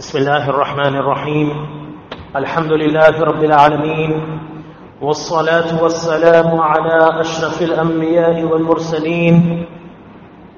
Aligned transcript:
بسم 0.00 0.18
الله 0.18 0.50
الرحمن 0.50 0.96
الرحيم 0.96 1.48
الحمد 2.36 2.72
لله 2.72 3.20
رب 3.20 3.44
العالمين 3.44 4.22
والصلاة 5.00 5.82
والسلام 5.82 6.60
على 6.60 7.20
أشرف 7.20 7.62
الأنبياء 7.62 8.42
والمرسلين 8.44 9.66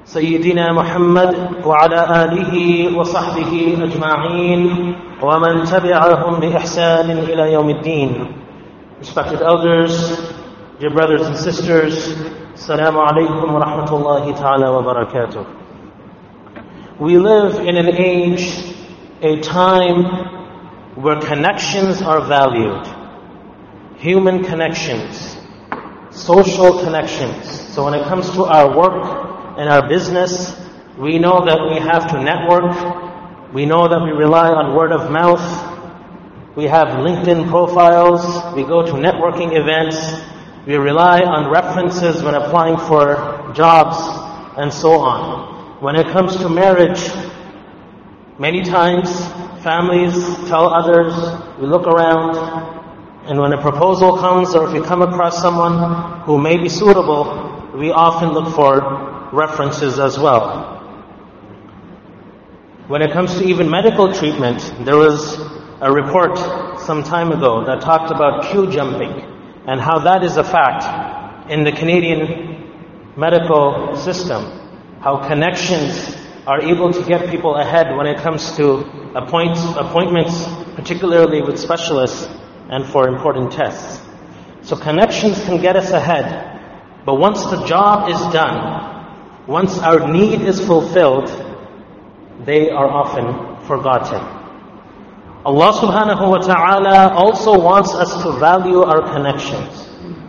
سيدنا 0.04 0.72
محمد 0.72 1.34
وعلى 1.66 2.24
آله 2.24 2.54
وصحبه 2.98 3.78
أجمعين 3.82 4.94
ومن 5.22 5.64
تبعهم 5.64 6.40
بإحسان 6.40 7.10
إلى 7.10 7.52
يوم 7.52 7.70
الدين 7.70 8.26
Respected 9.00 9.42
elders, 9.42 10.22
dear 10.78 10.90
brothers 10.90 11.26
and 11.26 11.36
sisters, 11.36 12.14
alaikum 12.70 13.52
wa 13.52 13.58
rahmatullahi 13.58 14.38
ta'ala 14.38 14.70
wa 14.70 14.82
barakatuh. 14.94 15.44
We 17.00 17.18
live 17.18 17.56
in 17.66 17.76
an 17.76 17.88
age, 17.96 18.72
a 19.22 19.40
time 19.40 20.02
where 20.96 21.20
connections 21.20 22.02
are 22.02 22.26
valued. 22.26 22.84
Human 23.98 24.42
connections, 24.42 25.36
social 26.10 26.82
connections. 26.82 27.48
So 27.72 27.84
when 27.84 27.94
it 27.94 28.04
comes 28.08 28.28
to 28.32 28.44
our 28.44 28.76
work 28.76 29.58
and 29.58 29.68
our 29.68 29.88
business, 29.88 30.60
we 30.98 31.20
know 31.20 31.44
that 31.46 31.58
we 31.70 31.78
have 31.78 32.10
to 32.10 32.20
network. 32.20 33.54
We 33.54 33.64
know 33.64 33.86
that 33.86 34.02
we 34.02 34.10
rely 34.10 34.48
on 34.48 34.74
word 34.74 34.90
of 34.90 35.12
mouth. 35.12 35.40
We 36.56 36.64
have 36.64 36.88
LinkedIn 36.88 37.48
profiles. 37.48 38.22
We 38.56 38.64
go 38.64 38.84
to 38.84 38.92
networking 38.92 39.56
events. 39.56 39.96
We 40.66 40.74
rely 40.74 41.20
on 41.20 41.48
references 41.48 42.24
when 42.24 42.34
applying 42.34 42.76
for 42.76 43.52
jobs 43.54 43.98
and 44.58 44.72
so 44.72 44.98
on. 44.98 45.80
When 45.80 45.94
it 45.94 46.08
comes 46.08 46.36
to 46.38 46.48
marriage, 46.48 47.08
many 48.42 48.60
times 48.60 49.08
families 49.62 50.14
tell 50.48 50.66
others, 50.74 51.14
we 51.60 51.66
look 51.68 51.86
around, 51.86 52.34
and 53.28 53.38
when 53.38 53.52
a 53.52 53.60
proposal 53.62 54.16
comes 54.18 54.52
or 54.56 54.66
if 54.66 54.72
we 54.72 54.84
come 54.84 55.00
across 55.00 55.40
someone 55.40 56.22
who 56.22 56.40
may 56.40 56.56
be 56.56 56.68
suitable, 56.68 57.70
we 57.76 57.92
often 57.92 58.30
look 58.30 58.52
for 58.52 59.30
references 59.32 60.00
as 60.00 60.18
well. 60.18 60.42
When 62.88 63.00
it 63.00 63.12
comes 63.12 63.38
to 63.38 63.44
even 63.44 63.70
medical 63.70 64.12
treatment, 64.12 64.58
there 64.84 64.96
was 64.96 65.38
a 65.80 65.92
report 65.92 66.36
some 66.80 67.04
time 67.04 67.30
ago 67.30 67.64
that 67.66 67.80
talked 67.80 68.10
about 68.10 68.50
queue 68.50 68.68
jumping 68.72 69.22
and 69.68 69.80
how 69.80 70.00
that 70.00 70.24
is 70.24 70.36
a 70.36 70.42
fact 70.42 71.48
in 71.48 71.62
the 71.62 71.70
Canadian 71.70 72.74
medical 73.16 73.94
system. 73.94 74.42
How 75.00 75.28
connections 75.28 76.16
are 76.46 76.60
able 76.60 76.92
to 76.92 77.02
get 77.06 77.30
people 77.30 77.54
ahead 77.54 77.96
when 77.96 78.06
it 78.06 78.18
comes 78.18 78.56
to 78.56 78.78
appoint, 79.14 79.56
appointments, 79.76 80.44
particularly 80.74 81.40
with 81.40 81.58
specialists 81.58 82.28
and 82.68 82.84
for 82.86 83.08
important 83.08 83.52
tests. 83.52 84.00
So 84.62 84.76
connections 84.76 85.40
can 85.44 85.60
get 85.60 85.76
us 85.76 85.90
ahead. 85.90 86.60
But 87.04 87.14
once 87.14 87.44
the 87.44 87.64
job 87.66 88.08
is 88.08 88.18
done, 88.32 89.46
once 89.46 89.78
our 89.78 90.10
need 90.12 90.42
is 90.42 90.64
fulfilled, 90.64 91.28
they 92.44 92.70
are 92.70 92.88
often 92.88 93.64
forgotten. 93.66 94.20
Allah 95.44 95.72
subhanahu 95.74 96.28
wa 96.30 96.38
ta'ala 96.38 97.14
also 97.14 97.58
wants 97.58 97.92
us 97.94 98.22
to 98.22 98.32
value 98.38 98.82
our 98.82 99.02
connections. 99.12 99.88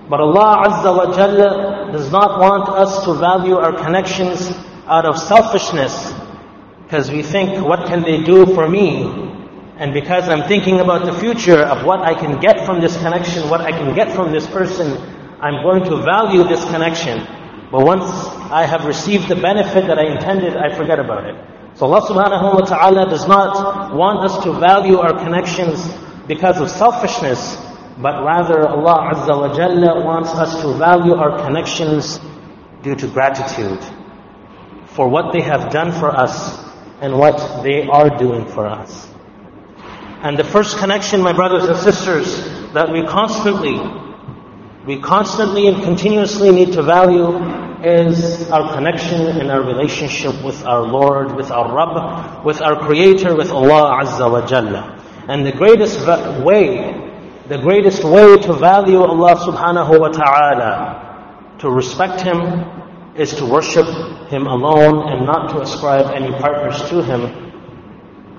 But 0.10 0.20
Allah 0.20 0.66
Azza 0.68 0.96
wa 0.98 1.06
Jalla 1.14 1.92
does 1.92 2.12
not 2.12 2.40
want 2.40 2.70
us 2.70 3.06
to 3.06 3.14
value 3.14 3.56
our 3.56 3.74
connections 3.74 4.52
out 4.88 5.06
of 5.06 5.18
selfishness 5.18 6.14
because 6.94 7.10
we 7.10 7.24
think, 7.24 7.66
what 7.66 7.88
can 7.88 8.04
they 8.04 8.22
do 8.22 8.46
for 8.54 8.70
me? 8.70 9.04
And 9.78 9.94
because 9.94 10.30
I'm 10.30 10.48
thinking 10.48 10.80
about 10.80 11.06
the 11.06 11.20
future 11.20 11.58
of 11.58 11.86
what 11.86 12.02
I 12.02 12.14
can 12.14 12.40
get 12.40 12.66
from 12.66 12.82
this 12.82 12.96
connection, 12.98 13.50
what 13.50 13.62
I 13.62 13.72
can 13.72 13.96
get 13.96 14.12
from 14.12 14.32
this 14.32 14.46
person, 14.46 15.02
I'm 15.42 15.64
going 15.64 15.84
to 15.86 15.98
value 16.04 16.44
this 16.44 16.64
connection. 16.66 17.26
But 17.72 17.84
once 17.84 18.04
I 18.52 18.66
have 18.66 18.86
received 18.86 19.28
the 19.28 19.36
benefit 19.36 19.88
that 19.88 19.98
I 19.98 20.04
intended, 20.04 20.56
I 20.56 20.76
forget 20.76 21.00
about 21.00 21.26
it. 21.26 21.36
So 21.78 21.88
Allah 21.88 22.02
subhanahu 22.02 22.54
wa 22.54 22.62
ta'ala 22.62 23.10
does 23.10 23.28
not 23.28 23.96
want 23.96 24.30
us 24.30 24.44
to 24.44 24.54
value 24.54 25.00
our 25.00 25.18
connections 25.18 25.82
because 26.28 26.62
of 26.62 26.70
selfishness, 26.70 27.58
but 27.98 28.24
rather 28.24 28.68
Allah 28.68 29.16
Azza 29.16 29.34
wa 29.34 29.50
Jalla 29.56 30.06
wants 30.06 30.30
us 30.30 30.62
to 30.62 30.74
value 30.78 31.16
our 31.16 31.44
connections 31.44 32.20
due 32.84 32.94
to 32.96 33.08
gratitude 33.08 33.82
for 34.96 35.08
what 35.08 35.34
they 35.34 35.42
have 35.42 35.72
done 35.72 35.92
for 35.92 36.10
us 36.10 36.64
and 37.02 37.18
what 37.18 37.64
they 37.64 37.86
are 37.88 38.10
doing 38.18 38.46
for 38.46 38.66
us. 38.68 39.10
And 40.24 40.38
the 40.38 40.44
first 40.44 40.78
connection, 40.78 41.22
my 41.22 41.34
brothers 41.34 41.66
and 41.66 41.78
sisters, 41.78 42.72
that 42.74 42.92
we 42.92 43.06
constantly, 43.06 43.76
we 44.86 45.02
constantly 45.02 45.68
and 45.68 45.84
continuously 45.84 46.52
need 46.52 46.74
to 46.74 46.84
value 46.84 47.38
is 47.84 48.50
our 48.50 48.74
connection 48.74 49.28
and 49.28 49.52
our 49.52 49.62
relationship 49.62 50.42
with 50.44 50.64
our 50.66 50.84
Lord, 50.84 51.36
with 51.36 51.52
our 51.52 51.76
Rabb, 51.76 52.46
with 52.46 52.62
our 52.62 52.78
Creator, 52.88 53.36
with 53.36 53.52
Allah 53.52 54.02
Azza 54.02 54.32
wa 54.32 54.48
Jalla. 54.48 55.02
And 55.28 55.46
the 55.46 55.52
greatest 55.52 56.00
way, 56.46 56.94
the 57.50 57.58
greatest 57.58 58.04
way 58.06 58.38
to 58.38 58.54
value 58.54 59.02
Allah 59.02 59.36
subhanahu 59.36 60.00
wa 60.00 60.08
ta'ala, 60.08 61.58
to 61.60 61.70
respect 61.70 62.22
Him, 62.22 62.38
is 63.17 63.35
to 63.35 63.45
worship 63.47 63.87
Him 64.29 64.47
alone 64.47 65.09
and 65.13 65.27
not 65.27 65.51
to 65.51 65.61
ascribe 65.61 66.11
any 66.15 66.31
partners 66.39 66.89
to 66.91 67.03
Him. 67.03 67.49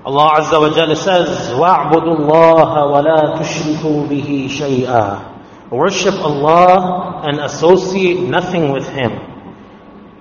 Allah 0.04 0.40
Azza 0.40 0.58
wa 0.58 0.70
Jalla 0.70 0.96
says, 0.96 1.28
وَاعْبُدُوا 1.52 2.16
اللَّهَ 2.16 2.72
وَلَا 2.88 3.38
تُشْرِكُوا 3.38 4.08
بِهِ 4.08 4.48
شَيْئًا 4.48 5.70
Worship 5.70 6.14
Allah 6.14 7.22
and 7.26 7.38
associate 7.40 8.20
nothing 8.20 8.72
with 8.72 8.88
Him. 8.88 9.12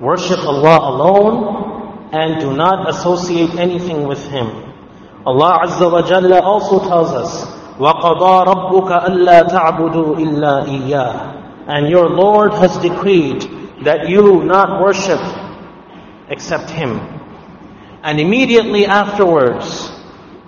Worship 0.01 0.39
Allah 0.39 0.79
alone 0.89 2.09
and 2.11 2.41
do 2.41 2.53
not 2.53 2.89
associate 2.89 3.55
anything 3.55 4.05
with 4.07 4.23
Him. 4.29 4.47
Allah 5.25 5.61
Azza 5.63 5.89
wa 5.91 6.01
Jalla 6.01 6.41
also 6.41 6.79
tells 6.79 7.11
us, 7.11 7.45
وَقَضَى 7.79 8.45
رَبُّكَ 8.45 9.03
أَلَّا 9.07 9.47
تَعْبُدُوا 9.47 10.15
إِلَّا 10.17 10.65
إِيَّاهِ 10.65 11.67
And 11.67 11.87
your 11.87 12.09
Lord 12.09 12.53
has 12.55 12.77
decreed 12.77 13.52
that 13.83 14.09
you 14.09 14.43
not 14.43 14.81
worship 14.81 15.19
except 16.29 16.69
Him. 16.69 16.99
And 18.03 18.19
immediately 18.19 18.85
afterwards, 18.85 19.91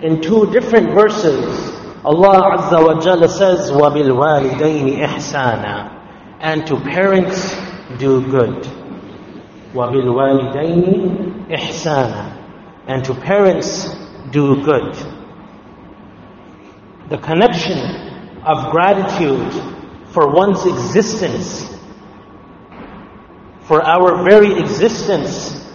in 0.01 0.21
two 0.21 0.51
different 0.51 0.91
verses, 0.91 1.71
Allah 2.03 2.57
Azza 2.57 2.83
wa 2.83 2.99
Jalla 2.99 3.29
says, 3.29 3.69
وَبِالْوَالِدَيْنِ 3.71 4.97
إِحْسَانًا 5.05 5.99
And 6.39 6.65
to 6.67 6.79
parents 6.79 7.55
do 7.99 8.21
good. 8.29 8.67
وَبِالْوَالِدَيْنِ 9.73 11.47
إِحْسَانًا 11.49 12.37
And 12.87 13.05
to 13.05 13.13
parents 13.13 13.87
do 14.31 14.63
good. 14.63 14.95
The 17.09 17.17
connection 17.17 17.77
of 18.43 18.71
gratitude 18.71 19.53
for 20.07 20.33
one's 20.33 20.65
existence, 20.65 21.69
for 23.66 23.82
our 23.82 24.22
very 24.24 24.58
existence, 24.58 25.66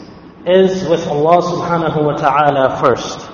is 0.45 0.87
with 0.89 1.05
Allah 1.07 1.41
subhanahu 1.41 2.03
wa 2.03 2.15
ta'ala 2.17 2.81
first. 2.81 3.29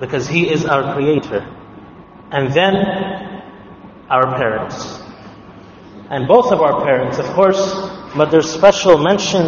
Because 0.00 0.26
He 0.28 0.48
is 0.48 0.64
our 0.64 0.94
creator. 0.94 1.44
And 2.30 2.52
then 2.52 2.74
our 4.08 4.36
parents. 4.36 5.02
And 6.08 6.28
both 6.28 6.52
of 6.52 6.60
our 6.60 6.84
parents, 6.84 7.18
of 7.18 7.26
course, 7.34 7.58
but 8.16 8.30
there's 8.30 8.50
special 8.50 8.98
mention 8.98 9.46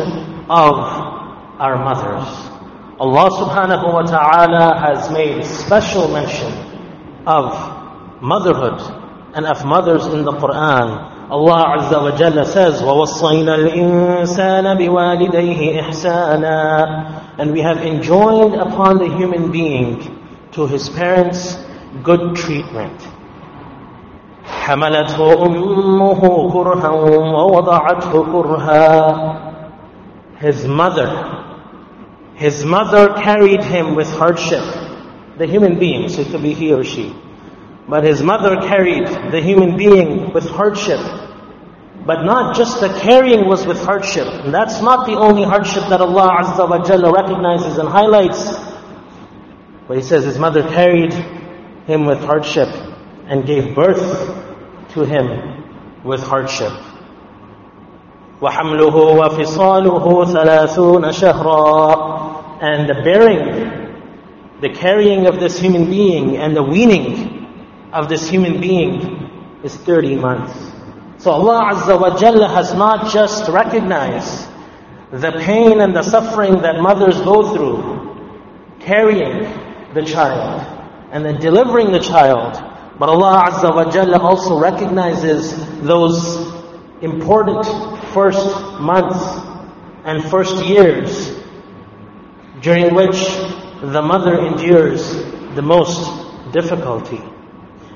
of 0.51 0.75
our 1.59 1.79
mothers. 1.79 2.27
Allah 3.01 3.31
subhanahu 3.31 3.95
wa 3.95 4.03
ta'ala 4.03 4.79
has 4.81 5.11
made 5.13 5.45
special 5.45 6.09
mention 6.09 6.51
of 7.27 7.55
motherhood 8.21 8.81
and 9.35 9.47
of 9.47 9.65
mothers 9.65 10.07
in 10.07 10.25
the 10.25 10.33
Quran. 10.33 11.18
Allah 11.30 11.78
Azza 11.78 12.02
wa 12.02 12.12
Jalla 12.12 12.46
says, 12.46 12.82
وَوَصَّيْنَا 12.82 13.56
الْإِنسَانَ 13.56 14.78
بِوَالِدَيْهِ 14.78 15.82
إِحْسَانًا 15.82 17.40
And 17.40 17.52
we 17.52 17.62
have 17.62 17.78
enjoined 17.78 18.56
upon 18.56 18.98
the 18.98 19.08
human 19.08 19.52
being 19.52 20.20
to 20.52 20.68
his 20.68 20.90
parents 20.90 21.58
good 22.04 22.36
treatment. 22.36 23.02
حملته 24.46 25.46
أمه 25.46 26.52
كرها 26.52 26.90
ووضعته 26.90 28.12
كرها 28.12 29.44
His 30.40 30.66
mother, 30.68 31.10
his 32.36 32.66
mother 32.66 33.14
carried 33.14 33.64
him 33.64 33.96
with 33.96 34.10
hardship. 34.10 34.64
The 35.38 35.48
human 35.48 35.80
being, 35.80 36.10
so 36.10 36.22
it 36.22 36.28
could 36.32 36.44
be 36.44 36.54
he 36.54 36.74
or 36.74 36.84
she. 36.84 37.14
But 37.88 38.04
his 38.04 38.22
mother 38.22 38.56
carried 38.62 39.08
the 39.32 39.42
human 39.42 39.78
being 39.78 40.32
with 40.34 40.50
hardship. 40.50 41.00
But 42.06 42.24
not 42.24 42.56
just 42.56 42.80
the 42.80 42.90
carrying 43.00 43.48
was 43.48 43.66
with 43.66 43.84
hardship. 43.84 44.28
And 44.28 44.54
that's 44.54 44.82
not 44.82 45.06
the 45.06 45.14
only 45.14 45.44
hardship 45.44 45.84
that 45.90 46.02
Allah 46.02 46.38
Azza 46.42 46.70
wa 46.70 46.84
Jalla 46.84 47.14
recognizes 47.14 47.78
and 47.78 47.88
highlights. 47.88 48.56
But 49.88 49.98
he 49.98 50.04
says 50.04 50.24
his 50.24 50.40
mother 50.40 50.64
carried 50.64 51.14
him 51.86 52.06
with 52.06 52.20
hardship 52.20 52.70
and 53.28 53.46
gave 53.46 53.76
birth 53.76 54.02
to 54.94 55.06
him 55.06 56.04
with 56.04 56.22
hardship. 56.22 56.72
وحمله 58.42 58.96
وفصاله 58.96 60.26
ثلاثون 60.26 61.12
شهرا 61.12 62.62
and 62.62 62.90
the 62.90 63.02
bearing, 63.04 64.02
the 64.62 64.70
carrying 64.70 65.26
of 65.28 65.40
this 65.40 65.60
human 65.60 65.90
being 65.90 66.38
and 66.38 66.56
the 66.56 66.64
weaning 66.64 67.37
of 67.93 68.09
this 68.09 68.29
human 68.29 68.61
being 68.61 69.61
is 69.63 69.75
30 69.77 70.17
months. 70.17 70.53
So 71.19 71.33
Allah 71.33 71.75
Azza 71.75 72.01
wa 72.01 72.17
Jalla 72.17 72.49
has 72.49 72.75
not 72.75 73.13
just 73.13 73.49
recognized 73.49 74.49
the 75.11 75.33
pain 75.33 75.81
and 75.81 75.95
the 75.97 76.03
suffering 76.03 76.63
that 76.63 76.81
mothers 76.81 77.21
go 77.23 77.55
through 77.55 78.79
carrying 78.81 79.43
the 79.95 80.03
child 80.03 80.63
and 81.11 81.25
then 81.25 81.41
delivering 81.41 81.91
the 81.91 81.99
child, 81.99 82.55
but 82.99 83.09
Allah 83.09 83.51
Azza 83.51 83.75
wa 83.75 83.91
Jalla 83.91 84.21
also 84.21 84.59
recognizes 84.61 85.57
those 85.81 86.53
important 87.03 87.67
first 88.13 88.47
months 88.81 89.21
and 90.05 90.23
first 90.31 90.65
years 90.65 91.35
during 92.61 92.95
which 92.95 93.19
the 93.81 94.03
mother 94.03 94.39
endures 94.47 95.15
the 95.55 95.63
most 95.63 96.53
difficulty. 96.53 97.23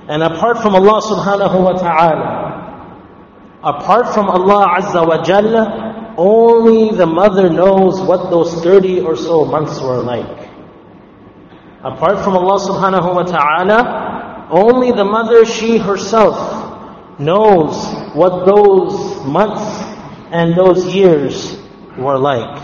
And 0.08 0.22
apart 0.22 0.58
from 0.58 0.74
Allah 0.74 1.00
subhanahu 1.00 1.62
wa 1.62 1.72
ta'ala, 1.72 2.28
apart 3.62 4.12
from 4.14 4.28
Allah 4.28 4.78
azza 4.80 5.06
wa 5.06 5.22
jalla, 5.22 6.14
only 6.16 6.96
the 6.96 7.06
mother 7.06 7.48
knows 7.48 8.00
what 8.00 8.30
those 8.30 8.54
30 8.62 9.00
or 9.00 9.16
so 9.16 9.44
months 9.44 9.80
were 9.80 10.02
like. 10.02 10.50
Apart 11.84 12.22
from 12.22 12.36
Allah 12.36 12.58
subhanahu 12.60 13.14
wa 13.14 13.22
ta'ala, 13.22 14.48
only 14.50 14.92
the 14.92 15.04
mother, 15.04 15.44
she 15.44 15.78
herself, 15.78 17.18
knows 17.18 17.74
what 18.14 18.46
those 18.46 19.24
months 19.24 19.64
and 20.30 20.56
those 20.56 20.94
years 20.94 21.58
were 21.98 22.18
like. 22.18 22.61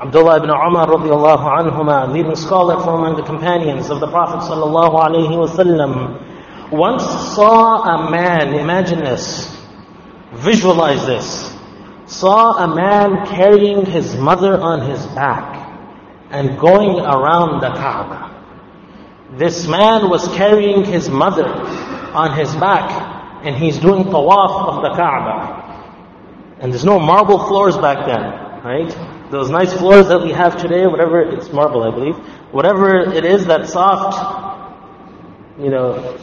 Abdullah 0.00 0.38
ibn 0.38 0.48
Umar 0.48 0.86
radiallahu 0.88 1.44
anhuma, 1.44 2.10
leading 2.10 2.34
scholar 2.34 2.82
from 2.82 3.04
among 3.04 3.16
the 3.16 3.22
companions 3.22 3.90
of 3.90 4.00
the 4.00 4.06
Prophet 4.06 4.40
sallallahu 4.50 4.96
alaihi 4.96 5.28
wasallam, 5.28 6.72
once 6.72 7.02
saw 7.34 7.82
a 7.82 8.10
man, 8.10 8.54
imagine 8.54 9.00
this, 9.00 9.54
visualize 10.32 11.04
this, 11.04 11.54
saw 12.06 12.64
a 12.64 12.74
man 12.74 13.26
carrying 13.26 13.84
his 13.84 14.16
mother 14.16 14.58
on 14.58 14.88
his 14.88 15.04
back 15.08 15.68
and 16.30 16.58
going 16.58 16.98
around 16.98 17.60
the 17.60 17.68
Kaaba. 17.68 18.42
This 19.36 19.66
man 19.66 20.08
was 20.08 20.26
carrying 20.28 20.82
his 20.82 21.10
mother 21.10 21.44
on 21.44 22.38
his 22.38 22.54
back 22.56 23.44
and 23.44 23.54
he's 23.54 23.76
doing 23.76 24.04
tawaf 24.04 24.66
of 24.66 24.82
the 24.82 24.96
Kaaba. 24.96 26.56
And 26.60 26.72
there's 26.72 26.86
no 26.86 26.98
marble 26.98 27.38
floors 27.48 27.76
back 27.76 28.06
then, 28.06 28.64
right? 28.64 29.09
Those 29.30 29.48
nice 29.48 29.72
floors 29.72 30.08
that 30.08 30.20
we 30.22 30.32
have 30.32 30.60
today, 30.60 30.86
whatever, 30.86 31.20
it's 31.20 31.52
marble, 31.52 31.84
I 31.84 31.90
believe, 31.90 32.16
whatever 32.52 32.98
it 32.98 33.24
is, 33.24 33.46
that 33.46 33.68
soft, 33.68 34.18
you 35.58 35.70
know, 35.70 36.18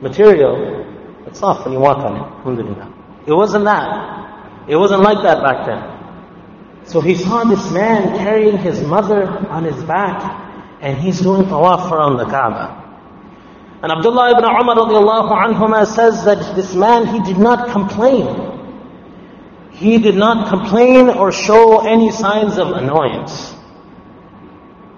material, 0.00 0.86
it's 1.26 1.40
soft 1.40 1.64
when 1.64 1.74
you 1.74 1.80
walk 1.80 1.98
on 1.98 2.16
it, 2.16 2.20
alhamdulillah. 2.20 2.94
It 3.26 3.32
wasn't 3.32 3.64
that. 3.64 4.68
It 4.68 4.76
wasn't 4.76 5.02
like 5.02 5.22
that 5.22 5.42
back 5.42 5.66
then. 5.66 6.86
So 6.86 7.00
he 7.00 7.16
saw 7.16 7.44
this 7.44 7.70
man 7.72 8.16
carrying 8.18 8.58
his 8.58 8.80
mother 8.82 9.26
on 9.26 9.64
his 9.64 9.82
back, 9.84 10.22
and 10.80 10.98
he's 10.98 11.20
doing 11.20 11.42
tawaf 11.46 11.90
around 11.90 12.16
the 12.16 12.26
Kaaba. 12.26 12.78
And 13.82 13.90
Abdullah 13.90 14.30
ibn 14.30 14.44
Umar 14.44 14.76
radiallahu 14.76 15.30
anhuma 15.46 15.86
says 15.86 16.24
that 16.24 16.54
this 16.54 16.74
man, 16.74 17.06
he 17.06 17.20
did 17.22 17.38
not 17.38 17.70
complain 17.70 18.61
he 19.82 19.98
did 19.98 20.14
not 20.14 20.48
complain 20.48 21.08
or 21.08 21.32
show 21.32 21.84
any 21.84 22.12
signs 22.12 22.56
of 22.56 22.68
annoyance. 22.68 23.52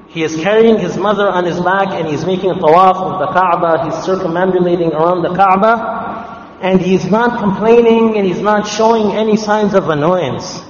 He 0.09 0.23
is 0.23 0.37
carrying 0.37 0.79
his 0.79 0.97
mother 0.99 1.27
on 1.27 1.47
his 1.47 1.59
back 1.59 1.89
and 1.93 2.07
he's 2.07 2.27
making 2.27 2.51
a 2.51 2.55
tawaf 2.55 2.97
of 2.97 3.19
the 3.19 3.27
Kaaba. 3.33 3.87
He's 3.87 4.05
circumambulating 4.05 4.93
around 4.93 5.23
the 5.23 5.35
Kaaba. 5.35 6.59
And 6.61 6.83
he's 6.83 7.07
not 7.07 7.41
complaining 7.41 8.19
and 8.19 8.27
he's 8.27 8.41
not 8.41 8.69
showing 8.69 9.17
any 9.17 9.39
signs 9.39 9.73
of 9.73 9.89
annoyance. 9.89 10.61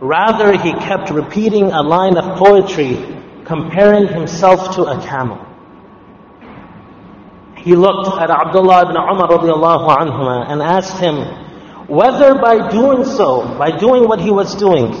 Rather, 0.00 0.56
he 0.56 0.72
kept 0.72 1.10
repeating 1.10 1.72
a 1.72 1.82
line 1.82 2.16
of 2.16 2.38
poetry 2.38 2.96
comparing 3.44 4.08
himself 4.08 4.76
to 4.76 4.84
a 4.84 5.00
camel. 5.06 5.44
He 7.58 7.76
looked 7.76 8.18
at 8.18 8.30
Abdullah 8.30 8.88
ibn 8.88 8.96
Umar 8.96 10.50
and 10.50 10.62
asked 10.62 10.98
him, 10.98 11.45
whether 11.88 12.34
by 12.34 12.68
doing 12.70 13.04
so, 13.04 13.56
by 13.58 13.76
doing 13.76 14.08
what 14.08 14.20
he 14.20 14.30
was 14.30 14.54
doing, 14.54 14.94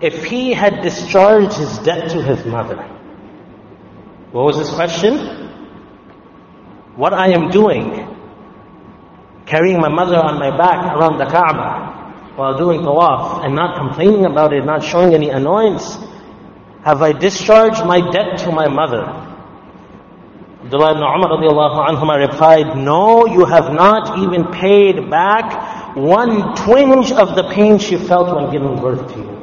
if 0.00 0.24
he 0.24 0.52
had 0.52 0.82
discharged 0.82 1.54
his 1.54 1.78
debt 1.78 2.10
to 2.10 2.22
his 2.22 2.44
mother. 2.44 2.76
What 4.32 4.44
was 4.44 4.56
his 4.56 4.70
question? 4.70 5.16
What 6.96 7.14
I 7.14 7.28
am 7.32 7.50
doing, 7.50 8.08
carrying 9.46 9.80
my 9.80 9.88
mother 9.88 10.16
on 10.16 10.38
my 10.38 10.50
back 10.56 10.96
around 10.96 11.18
the 11.18 11.26
Kaaba 11.26 11.92
while 12.36 12.58
doing 12.58 12.80
tawaf 12.80 13.44
and 13.44 13.54
not 13.54 13.76
complaining 13.76 14.24
about 14.26 14.52
it, 14.52 14.64
not 14.64 14.82
showing 14.82 15.14
any 15.14 15.30
annoyance, 15.30 15.96
have 16.84 17.00
I 17.00 17.12
discharged 17.12 17.84
my 17.86 18.10
debt 18.10 18.38
to 18.40 18.52
my 18.52 18.68
mother? 18.68 19.04
Abdullah 20.64 20.92
ibn 20.92 22.02
Umar 22.02 22.18
replied, 22.18 22.76
No, 22.76 23.26
you 23.26 23.44
have 23.44 23.72
not 23.72 24.18
even 24.18 24.46
paid 24.52 25.10
back 25.10 25.81
one 25.94 26.54
twinge 26.56 27.12
of 27.12 27.34
the 27.36 27.50
pain 27.52 27.78
she 27.78 27.96
felt 27.96 28.34
when 28.34 28.50
giving 28.50 28.76
birth 28.80 29.12
to 29.12 29.18
you. 29.18 29.42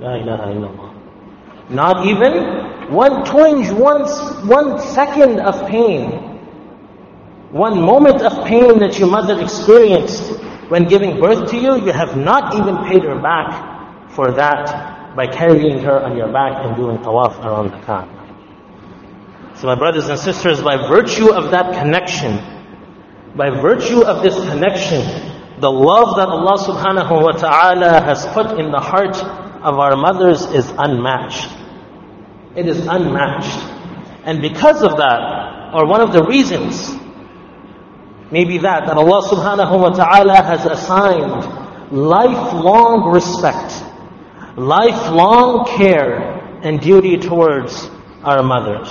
La 0.00 0.14
ilaha 0.14 0.52
illallah. 0.54 0.92
Not 1.70 2.06
even 2.06 2.92
one 2.92 3.24
twinge, 3.24 3.70
one, 3.70 4.02
one 4.48 4.78
second 4.80 5.40
of 5.40 5.68
pain. 5.68 6.10
One 7.50 7.80
moment 7.80 8.22
of 8.22 8.46
pain 8.46 8.78
that 8.80 8.98
your 8.98 9.08
mother 9.08 9.40
experienced 9.40 10.38
when 10.68 10.84
giving 10.88 11.20
birth 11.20 11.50
to 11.50 11.56
you, 11.56 11.84
you 11.84 11.92
have 11.92 12.16
not 12.16 12.54
even 12.54 12.78
paid 12.84 13.02
her 13.04 13.18
back 13.20 14.10
for 14.10 14.32
that 14.32 15.14
by 15.14 15.26
carrying 15.26 15.78
her 15.80 16.02
on 16.02 16.16
your 16.16 16.32
back 16.32 16.64
and 16.64 16.76
doing 16.76 16.98
tawaf 16.98 17.38
around 17.44 17.72
the 17.72 17.78
Kaaba. 17.84 18.18
So 19.56 19.66
my 19.66 19.74
brothers 19.74 20.08
and 20.08 20.18
sisters, 20.18 20.62
by 20.62 20.76
virtue 20.88 21.32
of 21.32 21.50
that 21.50 21.74
connection, 21.74 22.40
by 23.36 23.50
virtue 23.50 24.02
of 24.02 24.22
this 24.22 24.34
connection, 24.34 25.31
the 25.62 25.70
love 25.70 26.16
that 26.16 26.26
Allah 26.28 26.58
subhanahu 26.58 27.22
wa 27.22 27.30
ta'ala 27.38 28.02
has 28.02 28.26
put 28.34 28.58
in 28.58 28.72
the 28.72 28.80
heart 28.80 29.14
of 29.62 29.78
our 29.78 29.94
mothers 29.94 30.42
is 30.42 30.68
unmatched. 30.76 31.48
It 32.56 32.66
is 32.66 32.84
unmatched. 32.84 33.62
And 34.26 34.42
because 34.42 34.82
of 34.82 34.96
that, 34.96 35.70
or 35.72 35.86
one 35.86 36.00
of 36.00 36.12
the 36.12 36.24
reasons, 36.24 36.90
maybe 38.32 38.58
that, 38.58 38.86
that 38.86 38.96
Allah 38.96 39.22
subhanahu 39.22 39.78
wa 39.78 39.90
ta'ala 39.90 40.42
has 40.42 40.66
assigned 40.66 41.46
lifelong 41.92 43.12
respect, 43.12 43.70
lifelong 44.58 45.64
care 45.78 46.42
and 46.66 46.80
duty 46.80 47.18
towards 47.18 47.88
our 48.24 48.42
mothers. 48.42 48.90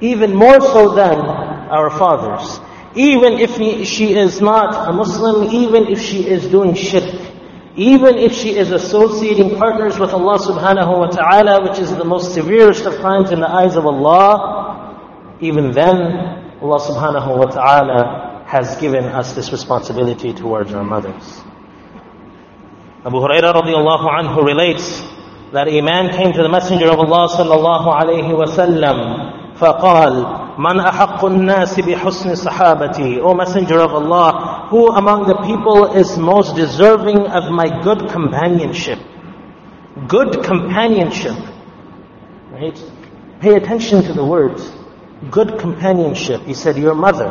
Even 0.00 0.34
more 0.34 0.60
so 0.60 0.96
than 0.96 1.20
our 1.70 1.88
fathers 1.88 2.58
even 2.96 3.34
if 3.34 3.56
he, 3.56 3.84
she 3.84 4.16
is 4.16 4.40
not 4.40 4.88
a 4.88 4.92
Muslim, 4.92 5.50
even 5.52 5.86
if 5.86 6.00
she 6.00 6.26
is 6.26 6.46
doing 6.48 6.74
shirk, 6.74 7.04
even 7.76 8.16
if 8.16 8.32
she 8.32 8.56
is 8.56 8.70
associating 8.72 9.58
partners 9.58 9.98
with 9.98 10.14
Allah 10.14 10.38
subhanahu 10.38 10.98
wa 10.98 11.06
ta'ala, 11.08 11.68
which 11.68 11.78
is 11.78 11.94
the 11.94 12.04
most 12.04 12.32
severest 12.32 12.86
of 12.86 12.96
crimes 12.96 13.30
in 13.32 13.40
the 13.40 13.50
eyes 13.50 13.76
of 13.76 13.84
Allah, 13.84 15.36
even 15.42 15.72
then, 15.72 16.00
Allah 16.62 16.80
subhanahu 16.80 17.36
wa 17.36 17.44
ta'ala 17.44 18.44
has 18.46 18.76
given 18.78 19.04
us 19.04 19.34
this 19.34 19.52
responsibility 19.52 20.32
towards 20.32 20.72
our 20.72 20.82
mothers. 20.82 21.42
Abu 23.04 23.18
Hurairah 23.20 23.52
radiallahu 23.60 24.08
anhu 24.08 24.42
relates 24.42 25.02
that 25.52 25.68
a 25.68 25.80
man 25.82 26.16
came 26.16 26.32
to 26.32 26.42
the 26.42 26.48
Messenger 26.48 26.88
of 26.88 26.98
Allah 26.98 27.28
sallallahu 27.28 27.92
alayhi 27.92 28.32
wa 28.32 28.46
sallam, 28.46 29.35
فقال, 29.57 30.41
Man 30.57 30.77
ahaqqun 30.77 31.45
nasi 31.45 31.81
bihusni 31.81 32.35
sahabati. 32.35 33.19
O 33.19 33.33
Messenger 33.33 33.79
of 33.79 33.93
Allah, 33.93 34.67
who 34.69 34.89
among 34.89 35.27
the 35.27 35.35
people 35.37 35.93
is 35.95 36.17
most 36.17 36.55
deserving 36.55 37.19
of 37.27 37.51
my 37.51 37.81
good 37.81 38.09
companionship? 38.09 38.99
Good 40.07 40.43
companionship. 40.43 41.37
Right? 42.51 42.77
Pay 43.39 43.55
attention 43.55 44.03
to 44.03 44.13
the 44.13 44.23
words. 44.23 44.71
Good 45.31 45.57
companionship. 45.57 46.41
He 46.41 46.53
said, 46.53 46.77
your 46.77 46.95
mother. 46.95 47.29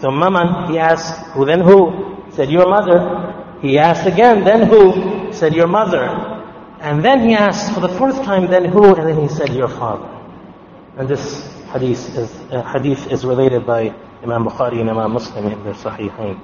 So 0.00 0.10
Maman, 0.10 0.72
he 0.72 0.78
asked, 0.78 1.30
who 1.32 1.44
then 1.44 1.60
who? 1.60 2.24
He 2.26 2.32
said, 2.32 2.50
your 2.50 2.68
mother. 2.68 3.58
He 3.62 3.78
asked 3.78 4.06
again, 4.06 4.44
then 4.44 4.68
who? 4.68 5.26
He 5.28 5.32
said, 5.32 5.54
your 5.54 5.68
mother. 5.68 6.04
And 6.80 7.04
then 7.04 7.28
he 7.28 7.34
asked 7.34 7.72
for 7.72 7.80
the 7.80 7.88
fourth 7.88 8.22
time, 8.24 8.50
then 8.50 8.64
who? 8.64 8.94
And 8.94 9.08
then 9.08 9.20
he 9.20 9.28
said, 9.28 9.54
your 9.54 9.68
father. 9.68 10.13
And 10.97 11.09
this 11.09 11.43
hadith 11.73 12.17
is, 12.17 12.31
uh, 12.51 12.63
hadith 12.63 13.11
is 13.11 13.25
related 13.25 13.65
by 13.65 13.93
Imam 14.23 14.45
Bukhari 14.45 14.79
and 14.79 14.89
Imam 14.89 15.11
Muslim 15.11 15.47
in 15.47 15.63
their 15.63 15.73
Sahihain. 15.73 16.39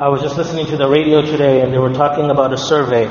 I 0.00 0.08
was 0.08 0.22
just 0.22 0.36
listening 0.36 0.66
to 0.66 0.76
the 0.76 0.88
radio 0.88 1.22
today 1.22 1.60
and 1.60 1.72
they 1.72 1.78
were 1.78 1.92
talking 1.92 2.30
about 2.30 2.52
a 2.52 2.56
survey 2.56 3.06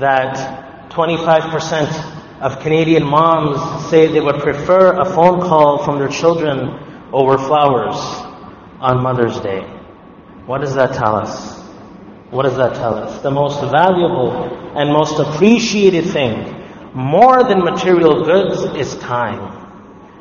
that 0.00 0.90
25% 0.90 2.40
of 2.40 2.60
Canadian 2.60 3.04
moms 3.04 3.88
say 3.88 4.08
they 4.08 4.20
would 4.20 4.42
prefer 4.42 4.92
a 5.00 5.04
phone 5.04 5.40
call 5.40 5.84
from 5.84 5.98
their 5.98 6.08
children 6.08 6.68
over 7.12 7.38
flowers 7.38 7.96
on 8.80 9.02
Mother's 9.02 9.40
Day. 9.40 9.60
What 10.44 10.60
does 10.60 10.74
that 10.74 10.92
tell 10.94 11.16
us? 11.16 11.58
What 12.30 12.42
does 12.42 12.56
that 12.56 12.74
tell 12.74 12.94
us? 12.94 13.22
The 13.22 13.30
most 13.30 13.60
valuable 13.70 14.32
and 14.76 14.92
most 14.92 15.18
appreciated 15.18 16.06
thing, 16.06 16.55
more 16.94 17.44
than 17.44 17.60
material 17.60 18.24
goods, 18.24 18.62
is 18.76 18.96
time. 18.96 19.64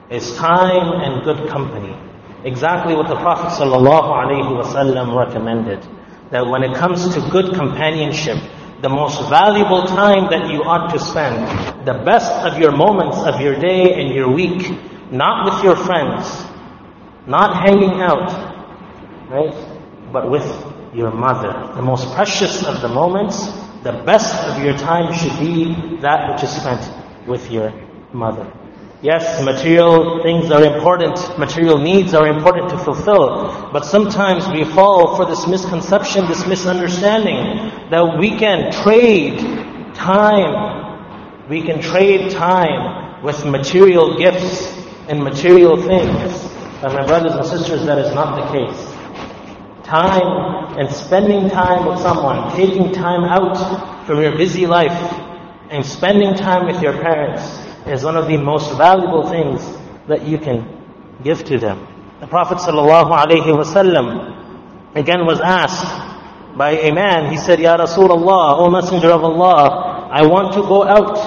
Is 0.10 0.36
time 0.36 1.02
and 1.02 1.24
good 1.24 1.50
company. 1.50 1.96
Exactly 2.44 2.96
what 2.96 3.08
the 3.08 3.16
Prophet 3.16 3.60
ﷺ 3.60 5.26
recommended. 5.26 5.86
That 6.32 6.46
when 6.46 6.64
it 6.64 6.76
comes 6.76 7.14
to 7.16 7.22
good 7.32 7.56
companionship, 7.56 8.38
the 8.82 8.90
most 8.90 9.30
valuable 9.30 9.84
time 9.84 10.30
that 10.30 10.52
you 10.52 10.64
ought 10.64 10.92
to 10.94 11.00
spend, 11.00 11.86
the 11.88 12.04
best 12.06 12.32
of 12.46 12.60
your 12.60 12.72
moments 12.72 13.18
of 13.18 13.42
your 13.42 13.56
day 13.60 13.94
and 14.00 14.14
your 14.14 14.30
week, 14.30 14.62
not 15.12 15.46
with 15.46 15.64
your 15.64 15.76
friends, 15.76 16.46
not 17.26 17.66
hanging 17.66 18.02
out, 18.02 18.30
right? 19.30 19.56
But 20.12 20.30
with 20.30 20.46
your 20.94 21.12
mother. 21.12 21.74
The 21.76 21.82
most 21.82 22.14
precious 22.14 22.64
of 22.64 22.82
the 22.82 22.88
moments, 22.88 23.48
the 23.86 23.92
best 24.04 24.34
of 24.48 24.63
your 24.63 24.75
time 24.75 25.13
should 25.13 25.39
be 25.39 26.00
that 26.01 26.34
which 26.34 26.44
is 26.44 26.50
spent 26.50 26.82
with 27.27 27.51
your 27.51 27.72
mother. 28.13 28.51
Yes, 29.04 29.44
material 29.44 30.24
things 30.24 30.50
are 30.50 30.63
important, 30.65 31.38
material 31.38 31.77
needs 31.77 32.15
are 32.15 32.27
important 32.27 32.72
to 32.72 32.80
fulfill, 32.80 33.70
but 33.72 33.86
sometimes 33.86 34.48
we 34.48 34.63
fall 34.63 35.15
for 35.15 35.25
this 35.27 35.46
misconception, 35.46 36.25
this 36.25 36.48
misunderstanding 36.48 37.92
that 37.92 38.18
we 38.18 38.39
can 38.39 38.72
trade 38.72 39.38
time, 39.94 41.48
we 41.48 41.62
can 41.62 41.80
trade 41.80 42.32
time 42.32 43.22
with 43.22 43.46
material 43.46 44.18
gifts 44.18 44.65
and 45.08 45.24
material 45.24 45.77
things. 45.80 46.42
But 46.82 46.92
my 46.94 47.06
brothers 47.06 47.34
and 47.34 47.46
sisters, 47.46 47.86
that 47.86 48.00
is 48.00 48.12
not 48.15 48.34
the 48.34 48.51
case. 48.51 48.95
Time 49.86 50.80
and 50.80 50.92
spending 50.92 51.50
time 51.50 51.86
with 51.86 52.00
someone, 52.00 52.51
taking 52.56 52.92
time 52.92 53.24
out 53.24 54.06
from 54.08 54.22
your 54.22 54.36
busy 54.36 54.65
life 54.65 54.92
and 55.70 55.86
spending 55.86 56.34
time 56.36 56.65
with 56.65 56.82
your 56.82 56.94
parents 56.94 57.44
is 57.88 58.04
one 58.04 58.18
of 58.18 58.27
the 58.27 58.38
most 58.38 58.75
valuable 58.77 59.30
things 59.30 59.62
that 60.08 60.24
you 60.24 60.38
can 60.38 60.65
give 61.24 61.44
to 61.46 61.60
them. 61.60 61.88
The 62.20 62.27
Prophet 62.27 62.58
ﷺ 62.58 64.96
again 64.96 65.25
was 65.25 65.39
asked 65.39 66.58
by 66.58 66.72
a 66.72 66.94
man, 66.94 67.32
he 67.32 67.38
said, 67.38 67.60
Ya 67.60 67.77
Rasulullah, 67.77 68.58
O 68.58 68.70
Messenger 68.70 69.12
of 69.12 69.24
Allah, 69.24 70.10
I 70.12 70.25
want 70.25 70.54
to 70.54 70.62
go 70.62 70.84
out 70.84 71.18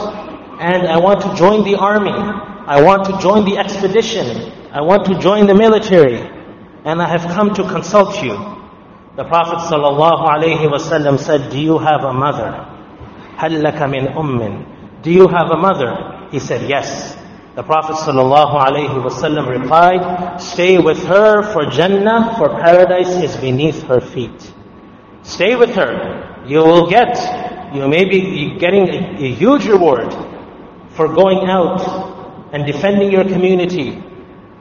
and 0.60 0.88
I 0.88 0.98
want 0.98 1.20
to 1.22 1.34
join 1.36 1.64
the 1.64 1.76
army. 1.76 2.10
I 2.10 2.82
want 2.82 3.04
to 3.06 3.18
join 3.18 3.44
the 3.44 3.58
expedition. 3.58 4.52
I 4.72 4.80
want 4.80 5.06
to 5.06 5.18
join 5.18 5.46
the 5.46 5.54
military 5.54 6.37
and 6.88 7.02
I 7.02 7.06
have 7.06 7.30
come 7.34 7.52
to 7.52 7.64
consult 7.64 8.22
you. 8.22 8.32
The 9.14 9.24
Prophet 9.24 9.58
ﷺ 9.68 11.18
said, 11.18 11.50
Do 11.50 11.60
you 11.60 11.76
have 11.76 12.02
a 12.02 12.14
mother? 12.14 12.64
Hallaka 13.36 13.90
min 13.90 14.06
ummin. 14.06 15.02
Do 15.02 15.10
you 15.10 15.28
have 15.28 15.50
a 15.50 15.56
mother? 15.58 16.26
He 16.30 16.38
said, 16.38 16.66
Yes. 16.66 17.14
The 17.56 17.62
Prophet 17.62 17.96
ﷺ 17.96 19.60
replied, 19.60 20.40
Stay 20.40 20.78
with 20.78 21.04
her, 21.04 21.42
for 21.52 21.66
Jannah, 21.66 22.34
for 22.38 22.48
paradise 22.58 23.22
is 23.22 23.36
beneath 23.36 23.82
her 23.82 24.00
feet. 24.00 24.50
Stay 25.24 25.56
with 25.56 25.74
her. 25.74 26.42
You 26.46 26.60
will 26.60 26.88
get, 26.88 27.74
you 27.74 27.86
may 27.86 28.06
be 28.06 28.56
getting 28.58 28.88
a, 28.88 29.24
a 29.26 29.34
huge 29.34 29.66
reward 29.66 30.10
for 30.96 31.14
going 31.14 31.50
out 31.50 32.48
and 32.54 32.64
defending 32.64 33.12
your 33.12 33.24
community 33.24 34.02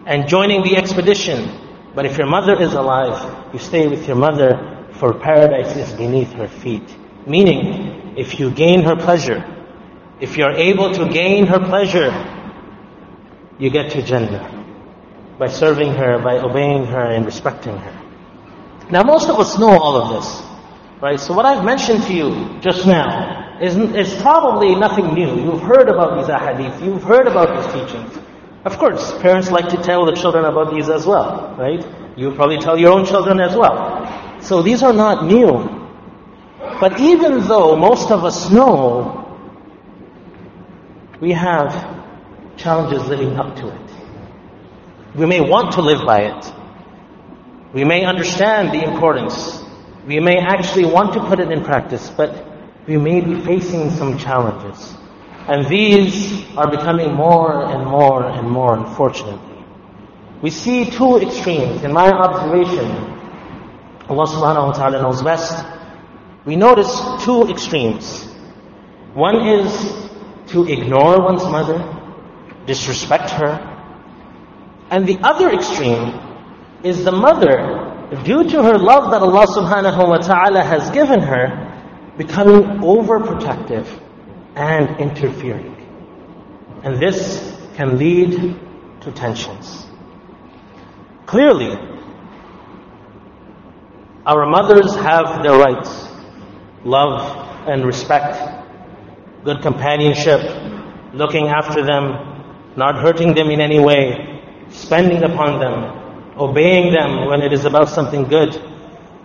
and 0.05 0.27
joining 0.27 0.61
the 0.63 0.75
expedition 0.75 1.66
but 1.97 2.05
if 2.05 2.19
your 2.19 2.27
mother 2.27 2.61
is 2.61 2.73
alive, 2.73 3.53
you 3.53 3.57
stay 3.57 3.87
with 3.87 4.05
your 4.05 4.17
mother, 4.17 4.85
for 4.99 5.15
paradise 5.15 5.75
is 5.75 5.91
beneath 5.93 6.31
her 6.33 6.47
feet. 6.47 6.87
Meaning, 7.25 8.13
if 8.15 8.39
you 8.39 8.51
gain 8.51 8.83
her 8.83 8.95
pleasure, 8.95 9.43
if 10.21 10.37
you're 10.37 10.53
able 10.53 10.93
to 10.93 11.09
gain 11.09 11.47
her 11.47 11.57
pleasure, 11.57 12.11
you 13.57 13.71
get 13.71 13.93
to 13.93 14.03
Jannah 14.03 14.45
by 15.39 15.47
serving 15.47 15.91
her, 15.95 16.19
by 16.19 16.37
obeying 16.37 16.85
her, 16.85 17.01
and 17.03 17.25
respecting 17.25 17.75
her. 17.75 18.01
Now, 18.91 19.01
most 19.01 19.27
of 19.27 19.39
us 19.39 19.57
know 19.57 19.71
all 19.71 19.95
of 19.99 20.21
this, 20.21 20.43
right? 21.01 21.19
So, 21.19 21.33
what 21.33 21.47
I've 21.47 21.65
mentioned 21.65 22.03
to 22.03 22.13
you 22.13 22.59
just 22.61 22.85
now 22.85 23.57
is, 23.59 23.75
is 23.75 24.13
probably 24.21 24.75
nothing 24.75 25.15
new. 25.15 25.41
You've 25.41 25.63
heard 25.63 25.89
about 25.89 26.19
these 26.19 26.27
ahadith, 26.27 26.79
you've 26.85 27.01
heard 27.01 27.27
about 27.27 27.49
these 27.57 27.73
teachings. 27.73 28.26
Of 28.65 28.77
course, 28.77 29.17
parents 29.19 29.49
like 29.49 29.69
to 29.69 29.77
tell 29.77 30.05
the 30.05 30.13
children 30.13 30.45
about 30.45 30.73
these 30.73 30.89
as 30.89 31.05
well, 31.05 31.55
right? 31.57 31.85
You 32.17 32.31
probably 32.31 32.57
tell 32.57 32.77
your 32.77 32.91
own 32.91 33.05
children 33.05 33.39
as 33.39 33.55
well. 33.55 34.41
So, 34.41 34.61
these 34.61 34.83
are 34.83 34.93
not 34.93 35.25
new. 35.25 35.73
But 36.79 36.99
even 36.99 37.39
though 37.47 37.75
most 37.75 38.11
of 38.11 38.23
us 38.23 38.51
know 38.51 39.23
we 41.19 41.31
have 41.31 41.97
challenges 42.57 43.07
living 43.07 43.37
up 43.37 43.55
to 43.57 43.67
it. 43.67 43.91
We 45.15 45.25
may 45.25 45.41
want 45.41 45.73
to 45.73 45.81
live 45.81 46.05
by 46.05 46.21
it. 46.21 46.53
We 47.73 47.83
may 47.83 48.05
understand 48.05 48.69
the 48.69 48.83
importance. 48.83 49.63
We 50.05 50.19
may 50.19 50.37
actually 50.37 50.85
want 50.85 51.13
to 51.13 51.19
put 51.21 51.39
it 51.39 51.51
in 51.51 51.63
practice, 51.63 52.09
but 52.09 52.45
we 52.87 52.97
may 52.97 53.21
be 53.21 53.39
facing 53.41 53.91
some 53.91 54.17
challenges. 54.17 54.95
And 55.47 55.65
these 55.67 56.45
are 56.57 56.69
becoming 56.69 57.13
more 57.13 57.71
and 57.71 57.85
more 57.85 58.25
and 58.25 58.49
more, 58.49 58.75
unfortunately. 58.77 59.63
We 60.41 60.49
see 60.49 60.89
two 60.91 61.19
extremes. 61.19 61.83
In 61.83 61.93
my 61.93 62.11
observation, 62.11 62.85
Allah 64.09 64.27
subhanahu 64.27 64.67
wa 64.67 64.73
ta'ala 64.73 65.01
knows 65.01 65.23
best. 65.23 65.65
We 66.43 66.57
notice 66.57 66.91
two 67.23 67.47
extremes. 67.47 68.25
One 69.13 69.47
is 69.47 69.71
to 70.47 70.67
ignore 70.67 71.23
one's 71.23 71.43
mother, 71.43 71.79
disrespect 72.65 73.29
her. 73.31 73.55
And 74.91 75.07
the 75.07 75.17
other 75.23 75.49
extreme 75.53 76.11
is 76.83 77.05
the 77.05 77.13
mother, 77.13 78.11
due 78.25 78.43
to 78.49 78.63
her 78.63 78.77
love 78.77 79.11
that 79.11 79.21
Allah 79.21 79.47
subhanahu 79.47 80.09
wa 80.09 80.17
ta'ala 80.17 80.61
has 80.61 80.91
given 80.91 81.21
her, 81.21 82.13
becoming 82.17 82.83
overprotective 82.83 83.87
and 84.57 84.99
interfering. 84.99 85.75
And 86.83 86.99
this 86.99 87.55
can 87.75 87.97
lead 87.97 88.59
to 89.01 89.11
tensions. 89.11 89.85
Clearly, 91.27 91.77
our 94.25 94.45
mothers 94.47 94.95
have 94.95 95.43
their 95.43 95.57
rights, 95.57 96.07
love 96.83 97.67
and 97.67 97.85
respect 97.85 98.57
good 99.43 99.61
companionship, 99.61 100.41
looking 101.13 101.47
after 101.47 101.85
them, 101.85 102.03
not 102.75 102.95
hurting 103.01 103.33
them 103.33 103.49
in 103.49 103.61
any 103.61 103.79
way, 103.79 104.41
spending 104.69 105.23
upon 105.23 105.59
them, 105.59 106.37
obeying 106.37 106.91
them 106.91 107.27
when 107.27 107.41
it 107.41 107.53
is 107.53 107.63
about 107.63 107.89
something 107.89 108.23
good, 108.25 108.59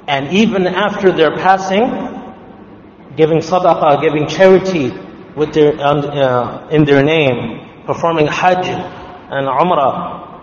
and 0.07 0.33
even 0.33 0.67
after 0.67 1.11
their 1.11 1.37
passing, 1.37 1.85
giving 3.17 3.39
sadaqah, 3.39 4.01
giving 4.03 4.29
charity 4.29 4.93
with 5.37 5.55
their, 5.55 5.79
uh, 5.81 6.69
in 6.69 6.85
their 6.85 7.03
name, 7.03 7.85
performing 7.87 8.27
hajj 8.27 8.67
and 8.67 9.47
umrah 9.47 10.41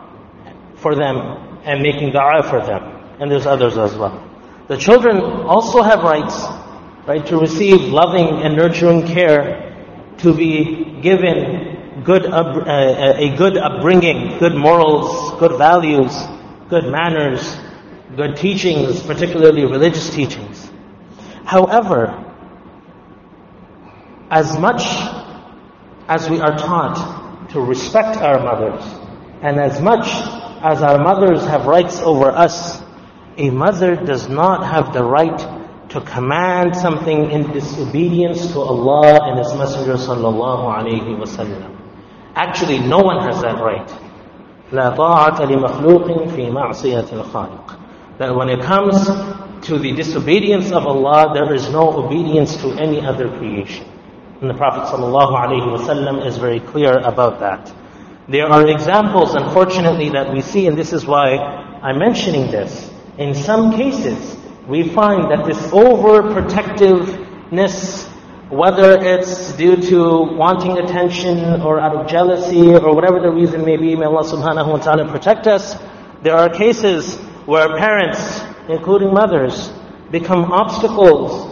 for 0.77 0.95
them, 0.95 1.17
and 1.65 1.81
making 1.81 2.11
dua 2.11 2.43
for 2.43 2.59
them. 2.65 2.81
And 3.19 3.29
there's 3.31 3.45
others 3.45 3.77
as 3.77 3.95
well. 3.95 4.25
The 4.67 4.77
children 4.77 5.17
also 5.21 5.81
have 5.81 6.03
rights 6.03 6.35
right? 7.09 7.25
To 7.25 7.39
receive 7.39 7.81
loving 7.81 8.43
and 8.43 8.55
nurturing 8.55 9.07
care, 9.07 9.75
to 10.19 10.31
be 10.31 11.01
given 11.01 12.03
good 12.03 12.25
up, 12.27 12.55
uh, 12.67 13.13
a 13.17 13.35
good 13.35 13.57
upbringing, 13.57 14.37
good 14.37 14.53
morals, 14.53 15.39
good 15.39 15.57
values, 15.57 16.13
good 16.69 16.85
manners, 16.85 17.57
good 18.15 18.35
teachings, 18.37 19.01
particularly 19.01 19.65
religious 19.65 20.11
teachings. 20.11 20.69
However, 21.45 22.28
as 24.30 24.58
much 24.58 24.82
as 26.08 26.28
we 26.28 26.40
are 26.40 26.56
taught 26.56 27.50
to 27.50 27.60
respect 27.60 28.16
our 28.18 28.40
mothers, 28.40 28.84
and 29.42 29.60
as 29.60 29.80
much 29.80 30.06
as 30.62 30.82
our 30.82 30.98
mothers 30.98 31.44
have 31.46 31.66
rights 31.66 32.00
over 32.00 32.30
us, 32.30 32.82
a 33.36 33.50
mother 33.50 33.96
does 33.96 34.28
not 34.28 34.64
have 34.66 34.92
the 34.92 35.04
right 35.04 35.38
to 35.90 36.00
command 36.00 36.74
something 36.74 37.30
in 37.30 37.52
disobedience 37.52 38.52
to 38.52 38.60
Allah 38.60 39.18
and 39.28 39.38
His 39.38 39.54
Messenger 39.54 39.94
sallallahu 39.94 40.64
alayhi 40.78 41.18
wasallam. 41.18 41.76
Actually, 42.34 42.80
no 42.80 42.98
one 42.98 43.22
has 43.22 43.42
that 43.42 43.60
right. 43.60 43.88
لا 44.72 44.96
طاعة 44.96 45.44
لمخلوق 45.44 46.28
في 46.28 46.50
معصية 46.50 47.06
الخالق. 47.12 47.78
That 48.18 48.34
when 48.34 48.48
it 48.48 48.62
comes 48.62 49.06
to 49.68 49.78
the 49.78 49.92
disobedience 49.92 50.72
of 50.72 50.86
Allah, 50.86 51.32
there 51.34 51.54
is 51.54 51.68
no 51.70 51.92
obedience 52.04 52.56
to 52.62 52.72
any 52.72 53.04
other 53.04 53.28
creation. 53.28 53.86
And 54.41 54.49
the 54.49 54.53
Prophet 54.53 54.95
ﷺ 54.95 56.25
is 56.25 56.37
very 56.37 56.61
clear 56.61 56.97
about 56.97 57.41
that. 57.41 57.73
There 58.29 58.47
are 58.47 58.65
examples, 58.69 59.35
unfortunately, 59.35 60.11
that 60.11 60.31
we 60.31 60.39
see, 60.41 60.67
and 60.67 60.77
this 60.77 60.93
is 60.93 61.05
why 61.05 61.35
I'm 61.81 61.99
mentioning 61.99 62.49
this. 62.49 62.89
In 63.17 63.35
some 63.35 63.75
cases, 63.75 64.37
we 64.65 64.87
find 64.87 65.29
that 65.29 65.45
this 65.45 65.57
overprotectiveness, 65.71 68.07
whether 68.49 68.97
it's 69.01 69.51
due 69.57 69.75
to 69.75 70.37
wanting 70.37 70.77
attention 70.77 71.61
or 71.61 71.81
out 71.81 71.97
of 71.97 72.07
jealousy 72.07 72.73
or 72.73 72.95
whatever 72.95 73.19
the 73.19 73.31
reason 73.31 73.65
may 73.65 73.75
be, 73.75 73.93
may 73.97 74.05
Allah 74.05 74.23
subhanahu 74.23 74.71
wa 74.71 74.77
ta'ala 74.77 75.11
protect 75.11 75.47
us. 75.47 75.75
There 76.21 76.35
are 76.35 76.47
cases 76.47 77.17
where 77.45 77.77
parents, 77.77 78.41
including 78.69 79.13
mothers, 79.13 79.69
become 80.11 80.51
obstacles 80.51 81.48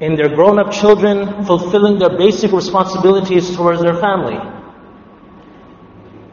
in 0.00 0.16
their 0.16 0.28
grown 0.28 0.58
up 0.58 0.72
children 0.72 1.44
fulfilling 1.44 1.98
their 1.98 2.16
basic 2.16 2.52
responsibilities 2.52 3.54
towards 3.54 3.80
their 3.80 3.94
family. 3.94 4.38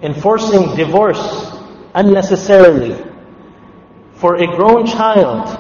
Enforcing 0.01 0.75
divorce 0.75 1.51
unnecessarily 1.93 3.05
for 4.13 4.35
a 4.35 4.47
grown 4.55 4.85
child. 4.85 5.57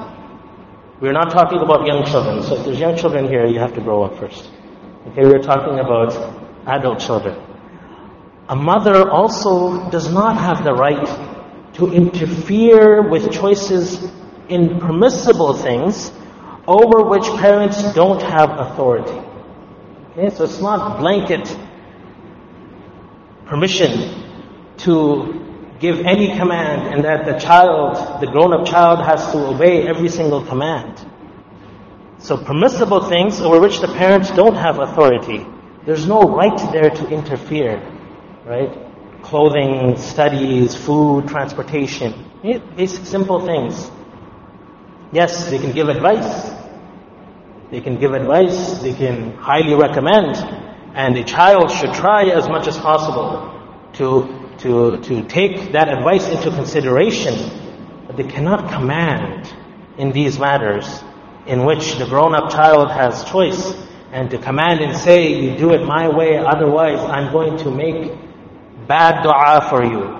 We're 0.99 1.13
not 1.13 1.31
talking 1.31 1.59
about 1.59 1.85
young 1.85 2.05
children. 2.05 2.43
So 2.43 2.55
if 2.55 2.65
there's 2.65 2.79
young 2.79 2.97
children 2.97 3.27
here, 3.27 3.45
you 3.45 3.59
have 3.59 3.73
to 3.75 3.81
grow 3.81 4.03
up 4.03 4.17
first. 4.17 4.49
Okay, 5.09 5.23
we're 5.23 5.41
talking 5.41 5.79
about 5.79 6.13
adult 6.67 6.99
children. 6.99 7.35
A 8.49 8.55
mother 8.55 9.09
also 9.09 9.89
does 9.89 10.11
not 10.11 10.37
have 10.37 10.63
the 10.63 10.73
right 10.73 11.07
to 11.73 11.91
interfere 11.91 13.07
with 13.07 13.31
choices 13.31 14.11
in 14.49 14.79
permissible 14.79 15.53
things 15.53 16.11
over 16.71 17.03
which 17.03 17.27
parents 17.41 17.93
don't 17.93 18.21
have 18.21 18.49
authority. 18.59 19.19
Okay, 20.11 20.29
so 20.35 20.43
it's 20.43 20.61
not 20.61 20.99
blanket 20.99 21.45
permission 23.45 23.91
to 24.77 25.41
give 25.79 25.99
any 26.01 26.37
command 26.37 26.93
and 26.93 27.03
that 27.03 27.25
the 27.25 27.37
child, 27.39 28.21
the 28.21 28.27
grown-up 28.27 28.65
child 28.65 29.03
has 29.03 29.31
to 29.31 29.37
obey 29.47 29.87
every 29.87 30.09
single 30.09 30.45
command. 30.45 31.05
So 32.19 32.37
permissible 32.37 33.09
things 33.09 33.41
over 33.41 33.59
which 33.59 33.79
the 33.79 33.87
parents 33.87 34.29
don't 34.31 34.55
have 34.55 34.79
authority, 34.79 35.45
there's 35.85 36.07
no 36.07 36.21
right 36.21 36.57
there 36.71 36.91
to 36.91 37.09
interfere, 37.09 37.81
right? 38.45 38.71
Clothing, 39.23 39.97
studies, 39.97 40.75
food, 40.75 41.27
transportation, 41.27 42.13
basic 42.75 43.05
simple 43.05 43.45
things. 43.45 43.89
Yes, 45.11 45.49
they 45.49 45.57
can 45.57 45.71
give 45.71 45.89
advice. 45.89 46.60
They 47.71 47.79
can 47.79 47.97
give 47.97 48.13
advice. 48.13 48.79
They 48.79 48.93
can 48.93 49.31
highly 49.37 49.73
recommend. 49.75 50.35
And 50.93 51.17
a 51.17 51.23
child 51.23 51.71
should 51.71 51.93
try 51.93 52.25
as 52.25 52.49
much 52.49 52.67
as 52.67 52.77
possible 52.77 53.49
to, 53.93 54.57
to, 54.59 55.01
to 55.01 55.23
take 55.23 55.71
that 55.71 55.87
advice 55.87 56.27
into 56.27 56.51
consideration. 56.51 57.33
But 58.07 58.17
they 58.17 58.25
cannot 58.27 58.69
command 58.73 59.51
in 59.97 60.11
these 60.11 60.37
matters 60.37 61.01
in 61.47 61.65
which 61.65 61.95
the 61.95 62.05
grown-up 62.05 62.51
child 62.51 62.91
has 62.91 63.23
choice 63.23 63.73
and 64.11 64.29
to 64.31 64.37
command 64.37 64.81
and 64.81 64.95
say, 64.97 65.33
you 65.33 65.57
do 65.57 65.73
it 65.73 65.85
my 65.85 66.09
way, 66.09 66.37
otherwise 66.37 66.99
I'm 66.99 67.31
going 67.31 67.57
to 67.59 67.71
make 67.71 68.11
bad 68.85 69.23
dua 69.23 69.65
for 69.69 69.83
you. 69.85 70.19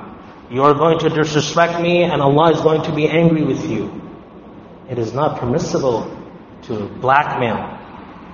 You're 0.50 0.74
going 0.74 1.00
to 1.00 1.10
disrespect 1.10 1.82
me 1.82 2.04
and 2.04 2.22
Allah 2.22 2.52
is 2.54 2.62
going 2.62 2.84
to 2.84 2.96
be 2.96 3.10
angry 3.10 3.44
with 3.44 3.70
you. 3.70 4.02
It 4.90 4.98
is 4.98 5.14
not 5.14 5.40
permissible 5.40 6.21
to 6.63 6.88
blackmail 7.00 7.80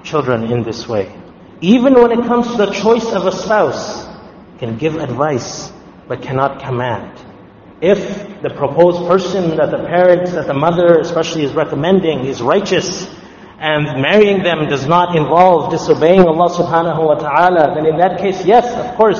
children 0.03 0.51
in 0.51 0.63
this 0.63 0.87
way. 0.87 1.13
Even 1.61 1.93
when 1.93 2.11
it 2.11 2.25
comes 2.27 2.47
to 2.51 2.57
the 2.57 2.71
choice 2.71 3.11
of 3.13 3.25
a 3.25 3.31
spouse, 3.31 4.05
can 4.59 4.77
give 4.77 4.95
advice 4.95 5.71
but 6.07 6.21
cannot 6.21 6.63
command. 6.63 7.11
If 7.81 8.41
the 8.41 8.49
proposed 8.49 9.07
person 9.07 9.57
that 9.57 9.69
the 9.71 9.85
parents, 9.85 10.31
that 10.31 10.47
the 10.47 10.53
mother 10.53 10.99
especially 10.99 11.43
is 11.43 11.53
recommending 11.53 12.25
is 12.25 12.41
righteous 12.41 13.07
and 13.59 14.01
marrying 14.01 14.43
them 14.43 14.67
does 14.67 14.87
not 14.87 15.15
involve 15.15 15.71
disobeying 15.71 16.21
Allah 16.21 16.49
subhanahu 16.49 17.05
wa 17.05 17.15
ta'ala, 17.15 17.75
then 17.75 17.85
in 17.85 17.97
that 17.97 18.19
case, 18.19 18.45
yes, 18.45 18.65
of 18.73 18.95
course, 18.95 19.19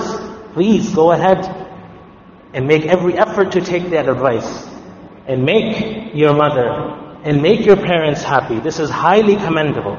please 0.53 0.93
go 0.93 1.11
ahead 1.11 1.45
and 2.53 2.67
make 2.67 2.85
every 2.85 3.17
effort 3.17 3.51
to 3.53 3.61
take 3.61 3.89
that 3.91 4.07
advice 4.07 4.67
and 5.27 5.43
make 5.43 6.15
your 6.15 6.33
mother 6.33 7.06
and 7.23 7.41
make 7.41 7.65
your 7.65 7.75
parents 7.75 8.23
happy. 8.23 8.59
This 8.59 8.79
is 8.79 8.89
highly 8.89 9.35
commendable. 9.35 9.95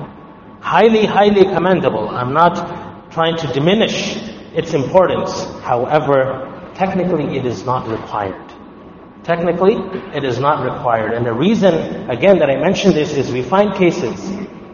Highly, 0.60 1.04
highly 1.06 1.44
commendable. 1.44 2.08
I'm 2.08 2.32
not 2.32 3.10
trying 3.12 3.36
to 3.38 3.46
diminish 3.52 4.16
its 4.54 4.74
importance. 4.74 5.44
However, 5.62 6.72
technically 6.74 7.36
it 7.36 7.46
is 7.46 7.64
not 7.64 7.88
required. 7.88 8.48
Technically, 9.24 9.74
it 10.16 10.24
is 10.24 10.38
not 10.38 10.64
required. 10.64 11.12
And 11.12 11.26
the 11.26 11.34
reason, 11.34 12.08
again, 12.08 12.38
that 12.38 12.48
I 12.48 12.56
mention 12.56 12.92
this 12.92 13.12
is 13.12 13.30
we 13.30 13.42
find 13.42 13.74
cases, 13.74 14.18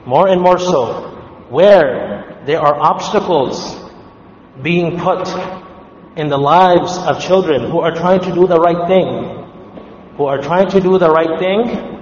more 0.07 0.29
and 0.29 0.41
more 0.41 0.59
so, 0.59 1.11
where 1.49 2.41
there 2.47 2.61
are 2.61 2.79
obstacles 2.79 3.75
being 4.63 5.01
put 5.01 5.27
in 6.17 6.29
the 6.29 6.39
lives 6.39 6.97
of 6.99 7.21
children 7.21 7.69
who 7.71 7.81
are 7.81 7.93
trying 7.93 8.21
to 8.21 8.33
do 8.33 8.47
the 8.47 8.61
right 8.61 8.87
thing, 8.87 9.09
who 10.17 10.27
are 10.27 10.41
trying 10.41 10.71
to 10.71 10.81
do 10.81 10.99
the 10.99 11.11
right 11.11 11.39
thing, 11.41 11.94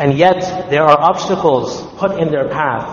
and 0.00 0.16
yet 0.16 0.70
there 0.70 0.82
are 0.82 0.98
obstacles 0.98 1.82
put 1.98 2.18
in 2.18 2.32
their 2.32 2.48
path, 2.48 2.88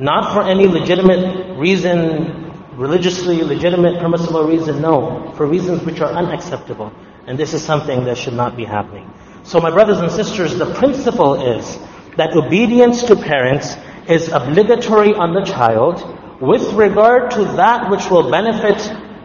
not 0.00 0.34
for 0.34 0.42
any 0.42 0.66
legitimate 0.66 1.56
reason, 1.56 2.52
religiously 2.74 3.42
legitimate, 3.42 4.00
permissible 4.00 4.42
reason, 4.42 4.82
no, 4.82 5.32
for 5.36 5.46
reasons 5.46 5.84
which 5.84 6.00
are 6.00 6.10
unacceptable. 6.10 6.92
And 7.28 7.38
this 7.38 7.54
is 7.54 7.62
something 7.62 8.02
that 8.06 8.18
should 8.18 8.34
not 8.34 8.56
be 8.56 8.64
happening. 8.64 9.08
So 9.44 9.60
my 9.60 9.70
brothers 9.70 10.00
and 10.00 10.10
sisters, 10.10 10.58
the 10.58 10.74
principle 10.74 11.34
is 11.56 11.78
that 12.16 12.34
obedience 12.34 13.04
to 13.04 13.14
parents 13.14 13.76
is 14.08 14.28
obligatory 14.32 15.14
on 15.14 15.32
the 15.34 15.44
child 15.44 16.02
with 16.40 16.72
regard 16.72 17.30
to 17.30 17.44
that 17.62 17.88
which 17.92 18.10
will 18.10 18.28
benefit 18.28 18.78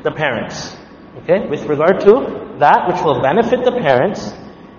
the 0.04 0.12
parents. 0.12 0.78
Okay? 1.24 1.48
With 1.50 1.64
regard 1.64 2.02
to 2.02 2.56
that 2.60 2.88
which 2.88 3.04
will 3.04 3.20
benefit 3.24 3.66
the 3.66 3.72
parents 3.72 4.32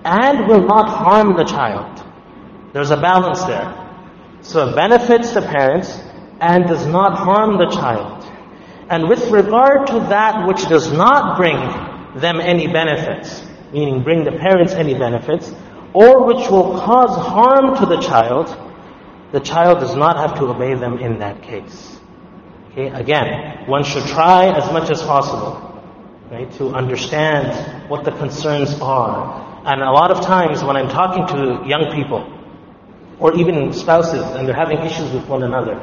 and 0.04 0.46
will 0.46 0.64
not 0.64 0.88
harm 0.88 1.36
the 1.36 1.44
child. 1.44 2.05
There's 2.72 2.90
a 2.90 2.96
balance 2.96 3.42
there. 3.42 3.72
So 4.42 4.68
it 4.68 4.74
benefits 4.74 5.32
the 5.32 5.42
parents 5.42 5.98
and 6.40 6.66
does 6.66 6.86
not 6.86 7.16
harm 7.16 7.58
the 7.58 7.70
child. 7.70 8.24
And 8.88 9.08
with 9.08 9.30
regard 9.30 9.88
to 9.88 9.94
that 10.10 10.46
which 10.46 10.68
does 10.68 10.92
not 10.92 11.36
bring 11.36 11.56
them 12.20 12.40
any 12.40 12.66
benefits, 12.66 13.42
meaning 13.72 14.02
bring 14.02 14.24
the 14.24 14.32
parents 14.32 14.72
any 14.72 14.94
benefits, 14.94 15.52
or 15.92 16.24
which 16.26 16.48
will 16.48 16.78
cause 16.78 17.16
harm 17.26 17.76
to 17.78 17.86
the 17.86 18.00
child, 18.00 18.54
the 19.32 19.40
child 19.40 19.80
does 19.80 19.96
not 19.96 20.16
have 20.16 20.38
to 20.38 20.46
obey 20.46 20.74
them 20.74 20.98
in 20.98 21.18
that 21.18 21.42
case. 21.42 21.98
Okay, 22.70 22.88
again, 22.88 23.66
one 23.66 23.82
should 23.82 24.04
try 24.04 24.54
as 24.56 24.70
much 24.72 24.90
as 24.90 25.02
possible, 25.02 25.82
right, 26.30 26.50
to 26.52 26.68
understand 26.74 27.90
what 27.90 28.04
the 28.04 28.12
concerns 28.12 28.78
are. 28.80 29.64
And 29.66 29.80
a 29.82 29.90
lot 29.90 30.10
of 30.10 30.20
times 30.20 30.62
when 30.62 30.76
I'm 30.76 30.88
talking 30.88 31.26
to 31.28 31.66
young 31.66 31.90
people, 31.92 32.35
or 33.18 33.34
even 33.36 33.72
spouses 33.72 34.22
and 34.22 34.46
they're 34.46 34.54
having 34.54 34.78
issues 34.78 35.10
with 35.12 35.26
one 35.26 35.42
another. 35.42 35.80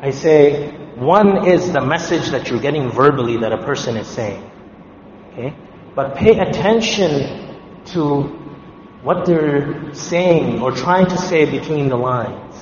I 0.00 0.10
say, 0.10 0.70
one 0.96 1.48
is 1.48 1.72
the 1.72 1.80
message 1.80 2.28
that 2.30 2.48
you're 2.50 2.60
getting 2.60 2.90
verbally 2.90 3.38
that 3.38 3.52
a 3.52 3.58
person 3.58 3.96
is 3.96 4.06
saying. 4.06 4.50
Okay? 5.32 5.54
But 5.94 6.16
pay 6.16 6.38
attention 6.38 7.56
to 7.86 8.22
what 9.02 9.26
they're 9.26 9.94
saying 9.94 10.60
or 10.60 10.72
trying 10.72 11.06
to 11.06 11.16
say 11.16 11.50
between 11.50 11.88
the 11.88 11.96
lines. 11.96 12.54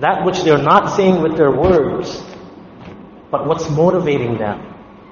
That 0.00 0.24
which 0.24 0.42
they're 0.42 0.62
not 0.62 0.96
saying 0.96 1.20
with 1.20 1.36
their 1.36 1.50
words, 1.50 2.22
but 3.30 3.46
what's 3.46 3.68
motivating 3.68 4.38
them. 4.38 4.60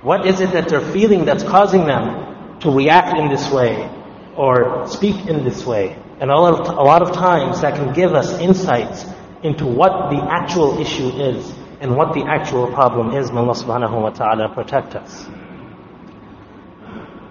What 0.02 0.26
is 0.26 0.40
it 0.40 0.52
that 0.52 0.68
they're 0.68 0.80
feeling 0.92 1.24
that's 1.24 1.42
causing 1.42 1.86
them 1.86 2.60
to 2.60 2.70
react 2.70 3.18
in 3.18 3.28
this 3.28 3.50
way 3.50 3.90
or 4.36 4.88
speak 4.88 5.26
in 5.26 5.44
this 5.44 5.66
way? 5.66 5.96
And 6.20 6.30
a 6.30 6.34
lot, 6.34 6.60
of, 6.60 6.68
a 6.68 6.82
lot 6.82 7.02
of 7.02 7.12
times 7.12 7.60
that 7.60 7.74
can 7.74 7.92
give 7.94 8.14
us 8.14 8.38
insights 8.40 9.04
into 9.42 9.66
what 9.66 10.10
the 10.10 10.18
actual 10.18 10.80
issue 10.80 11.08
is 11.08 11.52
and 11.80 11.96
what 11.96 12.12
the 12.12 12.24
actual 12.24 12.66
problem 12.72 13.14
is. 13.14 13.30
May 13.30 13.38
Allah 13.38 13.54
subhanahu 13.54 14.02
wa 14.02 14.10
ta'ala 14.10 14.52
protect 14.54 14.96
us. 14.96 15.26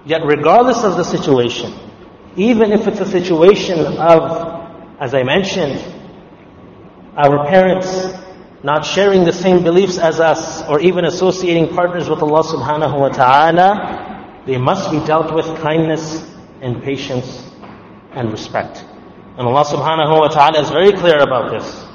Yet 0.06 0.22
regardless 0.26 0.84
of 0.84 0.96
the 0.96 1.04
situation, 1.04 1.74
even 2.38 2.72
if 2.72 2.88
it's 2.88 3.02
a 3.02 3.06
situation 3.06 3.80
of 3.98 4.58
As 5.00 5.14
I 5.14 5.22
mentioned, 5.22 5.80
our 7.16 7.46
parents 7.46 7.88
not 8.64 8.84
sharing 8.84 9.26
the 9.26 9.32
same 9.32 9.64
beliefs 9.64 10.00
as 10.00 10.20
us 10.20 10.64
or 10.64 10.80
even 10.80 11.06
associating 11.06 11.70
partners 11.76 12.10
with 12.10 12.24
Allah 12.24 12.42
subhanahu 12.42 13.00
wa 13.00 13.10
ta'ala, 13.10 14.42
they 14.48 14.58
must 14.58 14.90
be 14.90 15.00
dealt 15.06 15.32
with 15.32 15.46
kindness 15.62 16.26
and 16.62 16.82
patience 16.82 17.48
and 18.17 18.31
respect. 18.31 18.85
And 19.39 19.49
Allah 19.49 19.65
subhanahu 19.65 20.21
wa 20.21 20.29
ta'ala 20.29 20.61
is 20.61 20.71
very 20.71 20.93
clear 20.93 21.19
about 21.19 21.51
this. 21.51 21.87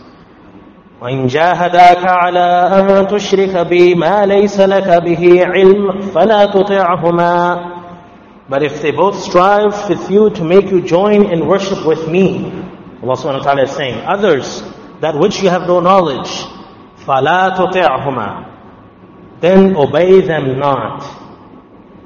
وإن 1.02 1.28
جاهداك 1.28 2.06
على 2.06 2.70
أن 2.74 3.08
تشرك 3.08 3.68
بي 3.68 3.96
ما 3.96 4.26
ليس 4.26 4.60
لك 4.60 5.04
به 5.04 5.46
علم 5.46 6.02
فلا 6.02 6.46
تطعهما 6.46 7.78
But 8.50 8.63
if 8.63 8.82
they 8.82 8.92
both 8.92 9.20
strive 9.22 9.90
with 9.90 10.10
you 10.10 10.30
to 10.32 10.44
make 10.44 10.72
you 10.72 10.82
join 10.82 11.32
in 11.32 11.46
worship 11.48 11.86
with 11.86 12.08
me, 12.08 12.46
Allah 13.04 13.16
subhanahu 13.16 13.40
wa 13.40 13.44
ta'ala 13.44 13.63
is 13.63 13.72
saying, 13.72 14.00
others, 14.06 14.63
that 15.02 15.16
which 15.20 15.44
you 15.44 15.50
have 15.50 15.68
no 15.68 15.82
knowledge, 15.82 16.30
فَلَا 17.06 17.56
تُطِعْهُمَا 17.58 19.42
Then 19.42 19.76
obey 19.76 20.22
them 20.22 20.58
not. 20.60 21.04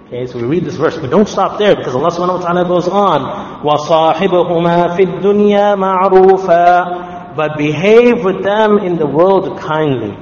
Okay, 0.07 0.27
so 0.27 0.39
we 0.39 0.43
read 0.43 0.65
this 0.65 0.75
verse, 0.75 0.97
but 0.97 1.09
don't 1.09 1.27
stop 1.27 1.57
there 1.57 1.75
because 1.75 1.95
Allah 1.95 2.11
subhanahu 2.11 2.39
wa 2.39 2.45
ta'ala 2.45 2.67
goes 2.67 2.87
on, 2.87 3.63
وَصَاحِبُهُمَا 3.63 4.97
فِي 4.97 5.05
الدُّنْيَا 5.05 5.75
مَعْرُوفًا 5.79 7.35
But 7.35 7.57
behave 7.57 8.23
with 8.23 8.43
them 8.43 8.79
in 8.79 8.97
the 8.97 9.07
world 9.07 9.57
kindly. 9.59 10.17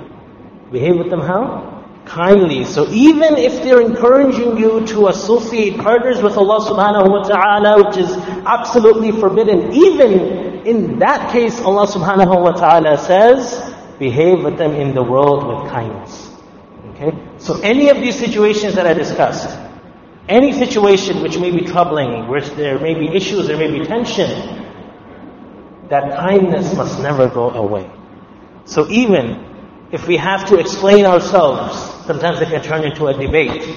Behave 0.72 0.98
with 0.98 1.10
them 1.10 1.22
how? 1.22 1.70
kindly. 2.10 2.66
So 2.66 2.90
even 2.90 3.38
if 3.38 3.64
they're 3.64 3.82
encouraging 3.82 4.58
you 4.58 4.86
to 4.88 5.08
associate 5.08 5.78
partners 5.78 6.22
with 6.22 6.38
Allah 6.38 6.60
subhanahu 6.66 7.10
wa 7.10 7.24
ta'ala, 7.24 7.86
which 7.86 7.98
is 7.98 8.12
absolutely 8.46 9.12
forbidden, 9.12 9.74
even 9.74 10.66
in 10.66 11.00
that 11.00 11.32
case, 11.32 11.62
Allah 11.62 11.88
subhanahu 11.88 12.42
wa 12.42 12.52
ta'ala 12.52 12.98
says, 12.98 13.74
behave 14.00 14.44
with 14.44 14.58
them 14.58 14.74
in 14.74 14.96
the 14.96 15.04
world 15.04 15.46
with 15.48 15.72
kindness. 15.72 16.34
Okay? 16.96 17.14
So 17.38 17.60
any 17.62 17.90
of 17.90 17.98
these 17.98 18.18
situations 18.18 18.76
that 18.76 18.88
I 18.88 18.94
discussed, 18.94 19.58
any 20.29 20.53
situation 20.53 21.23
which 21.23 21.39
may 21.39 21.51
be 21.51 21.61
troubling, 21.65 22.29
which 22.29 22.49
there 22.51 22.79
may 22.79 22.95
be 22.95 23.09
issues, 23.09 23.47
there 23.47 23.59
may 23.59 23.71
be 23.71 23.85
tension, 23.85 24.31
that 25.91 26.17
kindness 26.17 26.75
must 26.75 26.99
never 27.01 27.29
go 27.29 27.51
away. 27.51 27.91
So 28.65 28.89
even 28.89 29.89
if 29.93 30.09
we 30.09 30.17
have 30.17 30.49
to 30.49 30.59
explain 30.59 31.05
ourselves, 31.05 31.77
sometimes 32.07 32.41
it 32.41 32.49
can 32.49 32.63
turn 32.63 32.85
into 32.85 33.07
a 33.07 33.13
debate, 33.13 33.69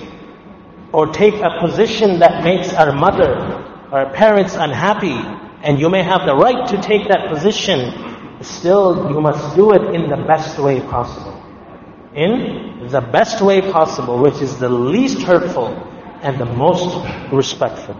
or 0.93 1.07
take 1.07 1.36
a 1.36 1.60
position 1.60 2.19
that 2.19 2.45
makes 2.45 2.73
our 2.73 2.93
mother, 2.93 3.36
our 3.91 4.13
parents 4.13 4.55
unhappy, 4.55 5.19
and 5.63 5.79
you 5.79 5.89
may 5.89 6.01
have 6.01 6.25
the 6.25 6.36
right 6.36 6.65
to 6.69 6.81
take 6.81 7.10
that 7.10 7.27
position, 7.27 8.41
still 8.41 9.12
you 9.12 9.19
must 9.19 9.55
do 9.55 9.73
it 9.73 9.93
in 9.93 10.10
the 10.10 10.23
best 10.27 10.57
way 10.60 10.79
possible. 10.79 11.43
In 12.15 12.88
the 12.88 13.01
best 13.01 13.41
way 13.41 13.62
possible, 13.62 14.17
which 14.17 14.41
is 14.41 14.57
the 14.57 14.69
least 14.69 15.21
hurtful 15.21 15.87
and 16.21 16.39
the 16.39 16.45
most 16.45 17.06
respectful. 17.32 17.95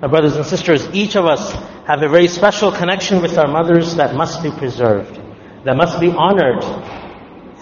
My 0.00 0.08
brothers 0.08 0.36
and 0.36 0.44
sisters, 0.44 0.88
each 0.92 1.14
of 1.14 1.26
us 1.26 1.52
have 1.86 2.02
a 2.02 2.08
very 2.08 2.28
special 2.28 2.72
connection 2.72 3.22
with 3.22 3.38
our 3.38 3.46
mothers 3.46 3.96
that 3.96 4.14
must 4.14 4.42
be 4.42 4.50
preserved, 4.50 5.20
that 5.64 5.76
must 5.76 6.00
be 6.00 6.10
honored 6.10 6.62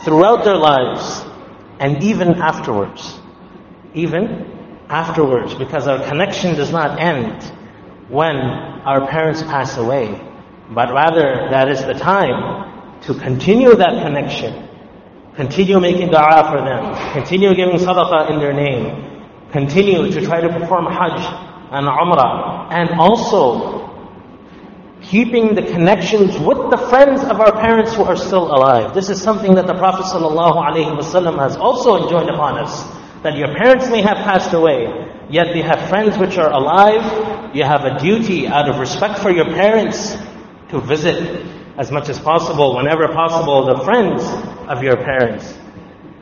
throughout 0.04 0.44
their 0.44 0.56
lives 0.56 1.22
and 1.78 2.02
even 2.02 2.36
afterwards. 2.36 3.18
Even 3.94 4.46
afterwards, 4.88 5.54
because 5.54 5.86
our 5.86 6.02
connection 6.08 6.54
does 6.54 6.72
not 6.72 7.00
end 7.00 7.42
when 8.08 8.36
our 8.36 9.06
parents 9.06 9.42
pass 9.42 9.76
away, 9.76 10.20
but 10.70 10.92
rather 10.92 11.48
that 11.50 11.68
is 11.68 11.84
the 11.84 11.94
time 11.94 13.00
to 13.02 13.14
continue 13.14 13.74
that 13.74 14.02
connection, 14.02 14.68
continue 15.36 15.78
making 15.78 16.08
dua 16.08 16.48
for 16.50 16.64
them, 16.64 17.12
continue 17.12 17.54
giving 17.54 17.76
sadaqah 17.76 18.30
in 18.30 18.38
their 18.38 18.52
name, 18.52 19.09
continue 19.52 20.10
to 20.10 20.20
try 20.24 20.40
to 20.40 20.48
perform 20.48 20.86
hajj 20.86 21.20
and 21.72 21.86
umrah, 21.86 22.72
and 22.72 22.90
also 22.98 23.88
keeping 25.02 25.54
the 25.54 25.62
connections 25.62 26.38
with 26.38 26.70
the 26.70 26.76
friends 26.76 27.22
of 27.22 27.40
our 27.40 27.52
parents 27.52 27.94
who 27.94 28.04
are 28.04 28.16
still 28.16 28.46
alive. 28.46 28.94
This 28.94 29.08
is 29.08 29.20
something 29.20 29.54
that 29.54 29.66
the 29.66 29.74
Prophet 29.74 30.04
ﷺ 30.06 31.38
has 31.38 31.56
also 31.56 32.02
enjoined 32.02 32.30
upon 32.30 32.58
us. 32.58 32.84
That 33.22 33.36
your 33.36 33.54
parents 33.54 33.88
may 33.88 34.02
have 34.02 34.18
passed 34.18 34.52
away, 34.52 34.86
yet 35.30 35.52
they 35.52 35.62
have 35.62 35.88
friends 35.88 36.16
which 36.16 36.38
are 36.38 36.50
alive. 36.50 37.54
You 37.54 37.64
have 37.64 37.84
a 37.84 37.98
duty 37.98 38.46
out 38.46 38.68
of 38.68 38.78
respect 38.78 39.18
for 39.18 39.30
your 39.30 39.46
parents 39.46 40.16
to 40.70 40.80
visit 40.80 41.46
as 41.78 41.90
much 41.90 42.08
as 42.08 42.18
possible, 42.18 42.76
whenever 42.76 43.08
possible, 43.08 43.66
the 43.66 43.84
friends 43.84 44.22
of 44.68 44.82
your 44.82 44.96
parents 44.96 45.54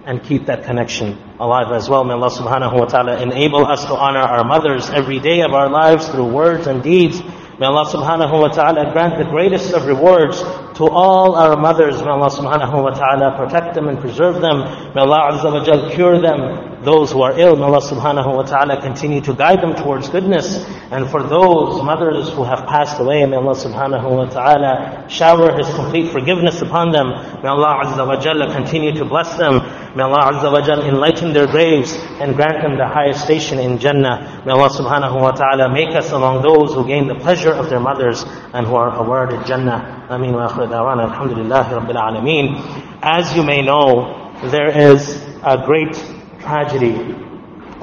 and 0.09 0.25
keep 0.25 0.47
that 0.47 0.65
connection 0.65 1.19
alive 1.39 1.71
as 1.71 1.87
well. 1.87 2.03
May 2.03 2.15
Allah 2.15 2.31
subhanahu 2.31 2.81
wa 2.81 2.87
ta'ala 2.87 3.21
enable 3.21 3.67
us 3.67 3.85
to 3.85 3.95
honor 3.95 4.25
our 4.25 4.43
mothers 4.43 4.89
every 4.89 5.21
day 5.21 5.43
of 5.43 5.53
our 5.53 5.69
lives 5.69 6.09
through 6.09 6.33
words 6.33 6.67
and 6.67 6.83
deeds. 6.83 7.21
May 7.61 7.67
Allah 7.67 7.85
subhanahu 7.85 8.41
wa 8.41 8.49
ta'ala 8.49 8.91
grant 8.93 9.19
the 9.19 9.29
greatest 9.29 9.75
of 9.75 9.85
rewards 9.85 10.41
to 10.81 10.89
all 10.89 11.37
our 11.37 11.61
mothers. 11.61 12.01
May 12.01 12.09
Allah 12.09 12.31
subhanahu 12.31 12.83
wa 12.83 12.91
ta'ala 12.97 13.37
protect 13.37 13.75
them 13.75 13.89
and 13.89 14.01
preserve 14.01 14.41
them. 14.41 14.65
May 14.95 15.03
Allah 15.03 15.29
azza 15.37 15.53
wa 15.53 15.63
jal 15.63 15.91
cure 15.91 16.19
them. 16.23 16.78
Those 16.83 17.11
who 17.11 17.23
are 17.23 17.39
ill, 17.39 17.57
may 17.57 17.65
Allah 17.65 17.81
subhanahu 17.81 18.37
wa 18.37 18.43
ta'ala 18.43 18.81
continue 18.81 19.21
to 19.23 19.35
guide 19.35 19.61
them 19.61 19.75
towards 19.75 20.09
goodness. 20.09 20.65
And 20.93 21.11
for 21.11 21.23
those 21.25 21.83
mothers 21.83 22.31
who 22.31 22.45
have 22.45 22.67
passed 22.67 23.01
away, 23.01 23.27
may 23.27 23.37
Allah 23.37 23.57
subhanahu 23.57 24.09
wa 24.09 24.27
ta'ala 24.27 25.09
shower 25.09 25.57
His 25.57 25.67
complete 25.75 26.13
forgiveness 26.13 26.63
upon 26.63 26.93
them. 26.93 27.09
May 27.43 27.49
Allah 27.49 27.83
azza 27.83 28.07
wa 28.07 28.17
jalla 28.17 28.53
continue 28.55 28.93
to 28.93 29.05
bless 29.05 29.37
them. 29.37 29.59
May 29.97 30.05
Allah 30.05 30.31
azza 30.31 30.53
wa 30.53 30.61
jal 30.61 30.83
enlighten 30.83 31.33
their 31.33 31.49
graves 31.49 31.95
and 32.21 32.37
grant 32.37 32.63
them 32.63 32.79
the 32.79 32.87
highest 32.87 33.25
station 33.25 33.59
in 33.59 33.79
Jannah. 33.79 34.43
May 34.47 34.53
Allah 34.53 34.71
subhanahu 34.71 35.21
wa 35.21 35.33
ta'ala 35.33 35.73
make 35.73 35.97
us 35.97 36.13
among 36.13 36.43
those 36.43 36.75
who 36.75 36.87
gain 36.87 37.09
the 37.09 37.17
pleasure 37.17 37.53
of 37.53 37.69
their 37.71 37.81
mothers 37.81 38.25
and 38.55 38.67
who 38.67 38.77
are 38.77 38.95
awarded 38.95 39.45
Jannah. 39.47 40.07
Ameen 40.11 40.33
wa 40.33 40.49
akhir 40.49 40.71
da'wana 40.71 41.11
alhamdulillahi 41.11 41.75
rabbil 41.75 41.99
alameen. 41.99 43.03
As 43.03 43.35
you 43.35 43.43
may 43.43 43.63
know, 43.63 44.33
there 44.45 44.71
is 44.71 45.21
a 45.43 45.59
great 45.67 45.97
tragedy 46.41 46.93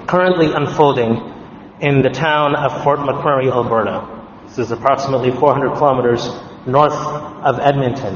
currently 0.08 0.54
unfolding 0.54 1.34
in 1.82 2.02
the 2.02 2.10
town 2.10 2.56
of 2.56 2.84
Fort 2.84 3.00
McMurray, 3.00 3.52
Alberta. 3.52 4.12
This 4.48 4.60
is 4.60 4.72
approximately 4.72 5.32
400 5.32 5.78
kilometers 5.78 6.30
north 6.66 6.94
of 6.94 7.60
Edmonton. 7.60 8.16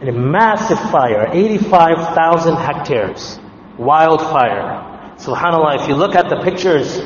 And 0.00 0.08
a 0.08 0.12
massive 0.12 0.78
fire, 0.90 1.28
85,000 1.32 2.56
hectares, 2.56 3.38
wildfire. 3.76 5.16
Subhanallah, 5.16 5.82
if 5.82 5.88
you 5.88 5.96
look 5.96 6.14
at 6.14 6.28
the 6.28 6.40
pictures, 6.42 6.98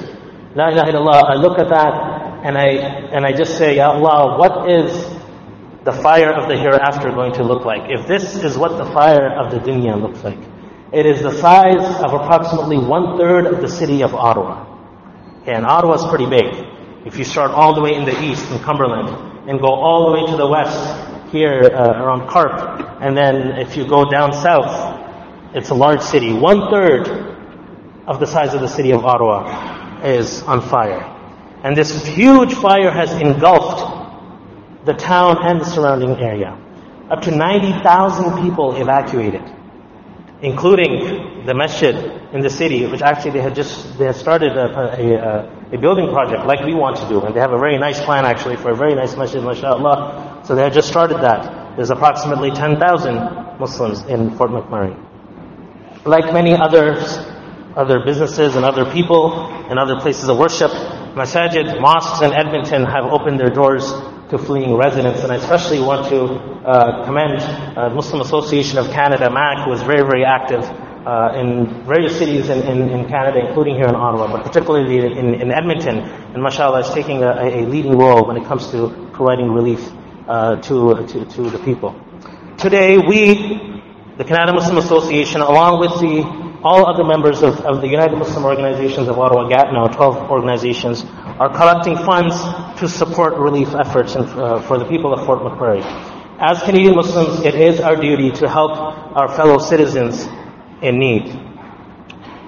La 0.54 0.68
ilaha 0.68 0.92
illallah, 0.92 1.30
I 1.30 1.34
look 1.34 1.58
at 1.58 1.68
that 1.70 2.44
and 2.44 2.58
I, 2.58 2.68
and 3.14 3.24
I 3.24 3.32
just 3.32 3.56
say, 3.56 3.76
Ya 3.76 3.92
Allah, 3.92 4.38
what 4.38 4.70
is 4.70 4.92
the 5.84 5.92
fire 5.92 6.32
of 6.32 6.48
the 6.48 6.56
hereafter 6.56 7.10
going 7.10 7.32
to 7.34 7.42
look 7.42 7.64
like? 7.64 7.90
If 7.90 8.06
this 8.06 8.36
is 8.36 8.58
what 8.58 8.76
the 8.76 8.84
fire 8.92 9.30
of 9.30 9.50
the 9.50 9.58
dunya 9.58 10.00
looks 10.00 10.22
like. 10.22 10.38
It 10.92 11.06
is 11.06 11.22
the 11.22 11.32
size 11.32 12.02
of 12.02 12.12
approximately 12.12 12.76
one 12.76 13.16
third 13.16 13.46
of 13.46 13.62
the 13.62 13.68
city 13.68 14.02
of 14.02 14.14
Ottawa. 14.14 14.66
And 15.46 15.64
Ottawa 15.64 15.94
is 15.94 16.04
pretty 16.04 16.26
big. 16.26 16.66
If 17.06 17.16
you 17.16 17.24
start 17.24 17.50
all 17.50 17.74
the 17.74 17.80
way 17.80 17.94
in 17.94 18.04
the 18.04 18.22
east 18.22 18.50
in 18.50 18.58
Cumberland 18.58 19.48
and 19.48 19.58
go 19.58 19.68
all 19.68 20.10
the 20.10 20.20
way 20.20 20.30
to 20.30 20.36
the 20.36 20.46
west 20.46 21.32
here 21.32 21.62
uh, 21.64 22.02
around 22.02 22.28
Carp, 22.28 23.00
and 23.00 23.16
then 23.16 23.52
if 23.58 23.74
you 23.74 23.88
go 23.88 24.10
down 24.10 24.34
south, 24.34 25.00
it's 25.54 25.70
a 25.70 25.74
large 25.74 26.02
city. 26.02 26.34
One 26.34 26.70
third 26.70 27.08
of 28.06 28.20
the 28.20 28.26
size 28.26 28.52
of 28.52 28.60
the 28.60 28.68
city 28.68 28.90
of 28.90 29.02
Ottawa 29.02 30.02
is 30.04 30.42
on 30.42 30.60
fire. 30.60 31.00
And 31.64 31.74
this 31.74 32.04
huge 32.06 32.52
fire 32.52 32.90
has 32.90 33.12
engulfed 33.12 34.84
the 34.84 34.92
town 34.92 35.38
and 35.40 35.58
the 35.58 35.64
surrounding 35.64 36.18
area. 36.18 36.58
Up 37.08 37.22
to 37.22 37.30
90,000 37.30 38.42
people 38.42 38.76
evacuated 38.76 39.42
including 40.42 41.46
the 41.46 41.54
masjid 41.54 41.94
in 42.34 42.40
the 42.40 42.50
city, 42.50 42.84
which 42.86 43.00
actually 43.00 43.30
they 43.30 43.40
had 43.40 43.54
just 43.54 43.96
they 43.96 44.06
had 44.06 44.16
started 44.16 44.56
a, 44.56 44.66
a, 44.74 45.74
a, 45.74 45.78
building 45.78 46.10
project 46.10 46.44
like 46.46 46.64
we 46.64 46.74
want 46.74 46.96
to 46.96 47.08
do, 47.08 47.22
and 47.22 47.34
they 47.34 47.40
have 47.40 47.52
a 47.52 47.58
very 47.58 47.78
nice 47.78 48.00
plan 48.00 48.24
actually 48.24 48.56
for 48.56 48.70
a 48.70 48.76
very 48.76 48.94
nice 48.94 49.16
masjid, 49.16 49.42
mashallah. 49.42 50.42
So 50.44 50.56
they 50.56 50.62
had 50.62 50.72
just 50.72 50.88
started 50.88 51.18
that. 51.18 51.76
There's 51.76 51.90
approximately 51.90 52.50
10,000 52.50 53.58
Muslims 53.58 54.02
in 54.02 54.36
Fort 54.36 54.50
McMurray. 54.50 54.98
Like 56.04 56.32
many 56.32 56.54
others, 56.54 57.16
other 57.76 58.04
businesses 58.04 58.56
and 58.56 58.64
other 58.64 58.90
people 58.92 59.32
and 59.70 59.78
other 59.78 60.00
places 60.00 60.28
of 60.28 60.36
worship, 60.36 60.70
masajid, 61.14 61.80
mosques 61.80 62.20
in 62.20 62.32
Edmonton 62.32 62.84
have 62.84 63.04
opened 63.04 63.38
their 63.38 63.50
doors 63.50 63.84
to 64.32 64.38
fleeing 64.38 64.74
residents. 64.74 65.20
And 65.22 65.30
I 65.30 65.36
especially 65.36 65.78
want 65.78 66.08
to 66.08 66.24
uh, 66.64 67.04
commend 67.04 67.38
uh, 67.76 67.90
Muslim 67.90 68.22
Association 68.22 68.78
of 68.78 68.88
Canada, 68.90 69.28
MAC, 69.30 69.66
who 69.66 69.72
is 69.72 69.82
very, 69.82 70.00
very 70.00 70.24
active 70.24 70.64
uh, 70.64 71.36
in 71.36 71.84
various 71.84 72.16
cities 72.16 72.48
in, 72.48 72.62
in, 72.62 72.88
in, 72.88 73.08
Canada, 73.08 73.46
including 73.46 73.74
here 73.74 73.88
in 73.88 73.94
Ottawa, 73.94 74.32
but 74.32 74.42
particularly 74.42 75.04
in, 75.04 75.34
in 75.34 75.52
Edmonton. 75.52 75.98
And 75.98 76.42
mashallah 76.42 76.80
is 76.80 76.90
taking 76.94 77.22
a, 77.22 77.32
a 77.32 77.66
leading 77.66 77.98
role 77.98 78.26
when 78.26 78.38
it 78.38 78.46
comes 78.46 78.70
to 78.70 79.10
providing 79.12 79.50
relief 79.50 79.86
uh, 80.26 80.56
to, 80.62 81.06
to, 81.06 81.26
to 81.26 81.50
the 81.50 81.58
people. 81.58 81.94
Today, 82.56 82.96
we, 82.96 83.34
the 84.16 84.24
Canada 84.24 84.54
Muslim 84.54 84.78
Association, 84.78 85.42
along 85.42 85.78
with 85.80 86.00
the, 86.00 86.41
all 86.64 86.86
other 86.86 87.04
members 87.04 87.42
of, 87.42 87.60
of 87.60 87.80
the 87.80 87.88
United 87.88 88.16
Muslim 88.16 88.44
Organizations 88.44 89.08
of 89.08 89.18
Ottawa 89.18 89.48
Gatineau, 89.48 89.88
12 89.88 90.30
organizations, 90.30 91.04
are 91.38 91.48
collecting 91.48 91.96
funds 91.96 92.34
to 92.78 92.88
support 92.88 93.34
relief 93.34 93.74
efforts 93.74 94.14
in, 94.14 94.22
uh, 94.22 94.62
for 94.62 94.78
the 94.78 94.84
people 94.84 95.12
of 95.12 95.26
Fort 95.26 95.40
McMurray. 95.40 95.82
As 96.38 96.62
Canadian 96.62 96.94
Muslims, 96.94 97.40
it 97.44 97.54
is 97.54 97.80
our 97.80 97.96
duty 97.96 98.30
to 98.32 98.48
help 98.48 98.72
our 99.16 99.28
fellow 99.34 99.58
citizens 99.58 100.26
in 100.82 100.98
need. 100.98 101.28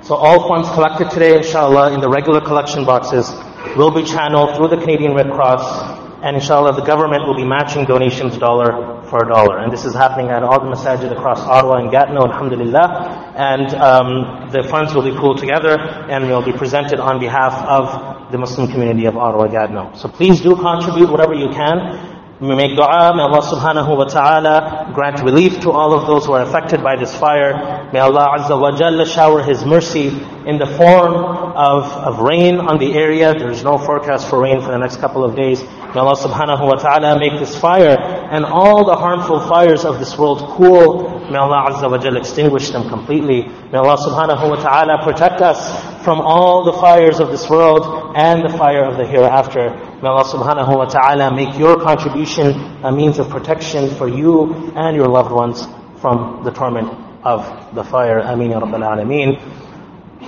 So 0.02 0.14
all 0.14 0.48
funds 0.48 0.68
collected 0.70 1.10
today, 1.10 1.36
inshallah, 1.36 1.94
in 1.94 2.00
the 2.00 2.08
regular 2.08 2.40
collection 2.40 2.84
boxes 2.84 3.30
will 3.76 3.90
be 3.90 4.04
channeled 4.04 4.56
through 4.56 4.68
the 4.68 4.76
Canadian 4.76 5.14
Red 5.14 5.30
Cross 5.30 6.02
and 6.24 6.36
inshallah 6.36 6.72
the 6.72 6.84
government 6.84 7.26
will 7.26 7.36
be 7.36 7.44
matching 7.44 7.84
donations 7.84 8.38
dollar 8.38 9.02
for 9.10 9.24
dollar. 9.28 9.58
And 9.58 9.70
this 9.70 9.84
is 9.84 9.92
happening 9.92 10.30
at 10.30 10.42
all 10.42 10.58
the 10.58 10.74
masajid 10.74 11.12
across 11.12 11.38
Ottawa 11.40 11.76
and 11.84 11.90
Gatineau, 11.90 12.24
alhamdulillah. 12.24 13.23
And 13.36 13.74
um, 13.74 14.50
the 14.50 14.62
funds 14.62 14.94
will 14.94 15.02
be 15.02 15.16
pooled 15.16 15.38
together 15.38 15.78
and 15.78 16.28
will 16.28 16.42
be 16.42 16.52
presented 16.52 17.00
on 17.00 17.18
behalf 17.18 17.52
of 17.66 18.30
the 18.30 18.38
Muslim 18.38 18.68
community 18.68 19.06
of 19.06 19.16
Ottawa, 19.16 19.48
Gatineau. 19.48 19.92
So 19.94 20.08
please 20.08 20.40
do 20.40 20.54
contribute 20.56 21.10
whatever 21.10 21.34
you 21.34 21.48
can. 21.48 22.14
We 22.40 22.54
make 22.56 22.74
dua, 22.76 23.14
may 23.14 23.22
Allah 23.22 23.42
subhanahu 23.42 23.96
wa 23.96 24.04
ta'ala 24.04 24.90
grant 24.92 25.22
relief 25.22 25.60
to 25.60 25.70
all 25.70 25.94
of 25.94 26.06
those 26.06 26.26
who 26.26 26.32
are 26.32 26.42
affected 26.42 26.82
by 26.82 26.96
this 26.96 27.14
fire. 27.14 27.88
May 27.92 28.00
Allah 28.00 28.38
azza 28.38 28.60
wa 28.60 28.72
jalla 28.72 29.06
shower 29.06 29.42
His 29.42 29.64
mercy 29.64 30.08
in 30.44 30.58
the 30.58 30.66
form 30.66 31.14
of, 31.14 31.84
of 31.92 32.18
rain 32.18 32.58
on 32.58 32.78
the 32.78 32.94
area. 32.94 33.34
There 33.34 33.50
is 33.50 33.62
no 33.62 33.78
forecast 33.78 34.28
for 34.28 34.42
rain 34.42 34.60
for 34.60 34.72
the 34.72 34.78
next 34.78 34.96
couple 34.98 35.22
of 35.24 35.36
days. 35.36 35.62
May 35.94 36.00
Allah 36.00 36.16
subhanahu 36.18 36.66
wa 36.66 36.74
ta'ala 36.74 37.20
make 37.20 37.38
this 37.38 37.56
fire 37.56 37.94
and 37.94 38.44
all 38.44 38.84
the 38.84 38.96
harmful 38.96 39.38
fires 39.38 39.84
of 39.84 40.00
this 40.00 40.18
world 40.18 40.40
cool. 40.58 41.08
May 41.30 41.38
Allah 41.38 41.70
azza 41.70 41.88
wa 41.88 41.98
jalla 41.98 42.18
extinguish 42.18 42.70
them 42.70 42.88
completely. 42.88 43.44
May 43.70 43.78
Allah 43.78 43.96
subhanahu 43.96 44.50
wa 44.50 44.56
ta'ala 44.56 45.04
protect 45.04 45.40
us 45.40 45.62
from 46.04 46.20
all 46.20 46.64
the 46.64 46.72
fires 46.72 47.20
of 47.20 47.30
this 47.30 47.48
world 47.48 48.12
and 48.16 48.42
the 48.42 48.58
fire 48.58 48.82
of 48.84 48.96
the 48.96 49.06
hereafter. 49.06 49.70
May 50.02 50.08
Allah 50.08 50.24
subhanahu 50.24 50.76
wa 50.76 50.86
ta'ala 50.86 51.32
make 51.32 51.56
your 51.56 51.80
contribution 51.80 52.50
a 52.82 52.90
means 52.90 53.20
of 53.20 53.30
protection 53.30 53.94
for 53.94 54.08
you 54.08 54.72
and 54.74 54.96
your 54.96 55.06
loved 55.06 55.30
ones 55.30 55.64
from 56.00 56.42
the 56.42 56.50
torment 56.50 56.90
of 57.22 57.46
the 57.72 57.84
fire. 57.84 58.18
Ameen 58.18 58.50
ya 58.50 58.58
Rabbal 58.58 58.82
Alameen. 58.82 59.63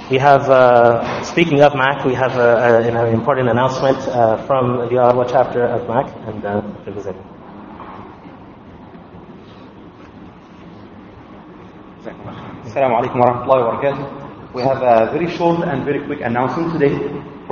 We 0.09 0.19
have, 0.19 0.49
uh, 0.49 1.25
speaking 1.25 1.62
of 1.62 1.75
MAC, 1.75 2.05
we 2.05 2.14
have 2.14 2.37
a, 2.37 2.79
a, 2.87 2.88
an 2.88 3.12
important 3.12 3.49
announcement 3.49 3.99
uh, 4.07 4.37
from 4.47 4.88
the 4.88 4.99
Ottawa 4.99 5.25
chapter 5.25 5.64
of 5.66 5.88
MAC, 5.88 6.14
and 6.29 6.45
uh, 6.45 6.62
it 6.87 6.95
was 6.95 7.07
it. 7.07 7.16
Assalamu 12.66 13.03
alaikum 13.03 13.19
wa 13.19 13.33
rahmatullahi 13.33 13.62
wa 13.66 13.83
barakatuh. 13.83 14.55
We 14.55 14.62
have 14.62 14.81
a 14.81 15.11
very 15.11 15.29
short 15.37 15.66
and 15.66 15.85
very 15.85 16.07
quick 16.07 16.21
announcement 16.21 16.73
today. 16.79 16.95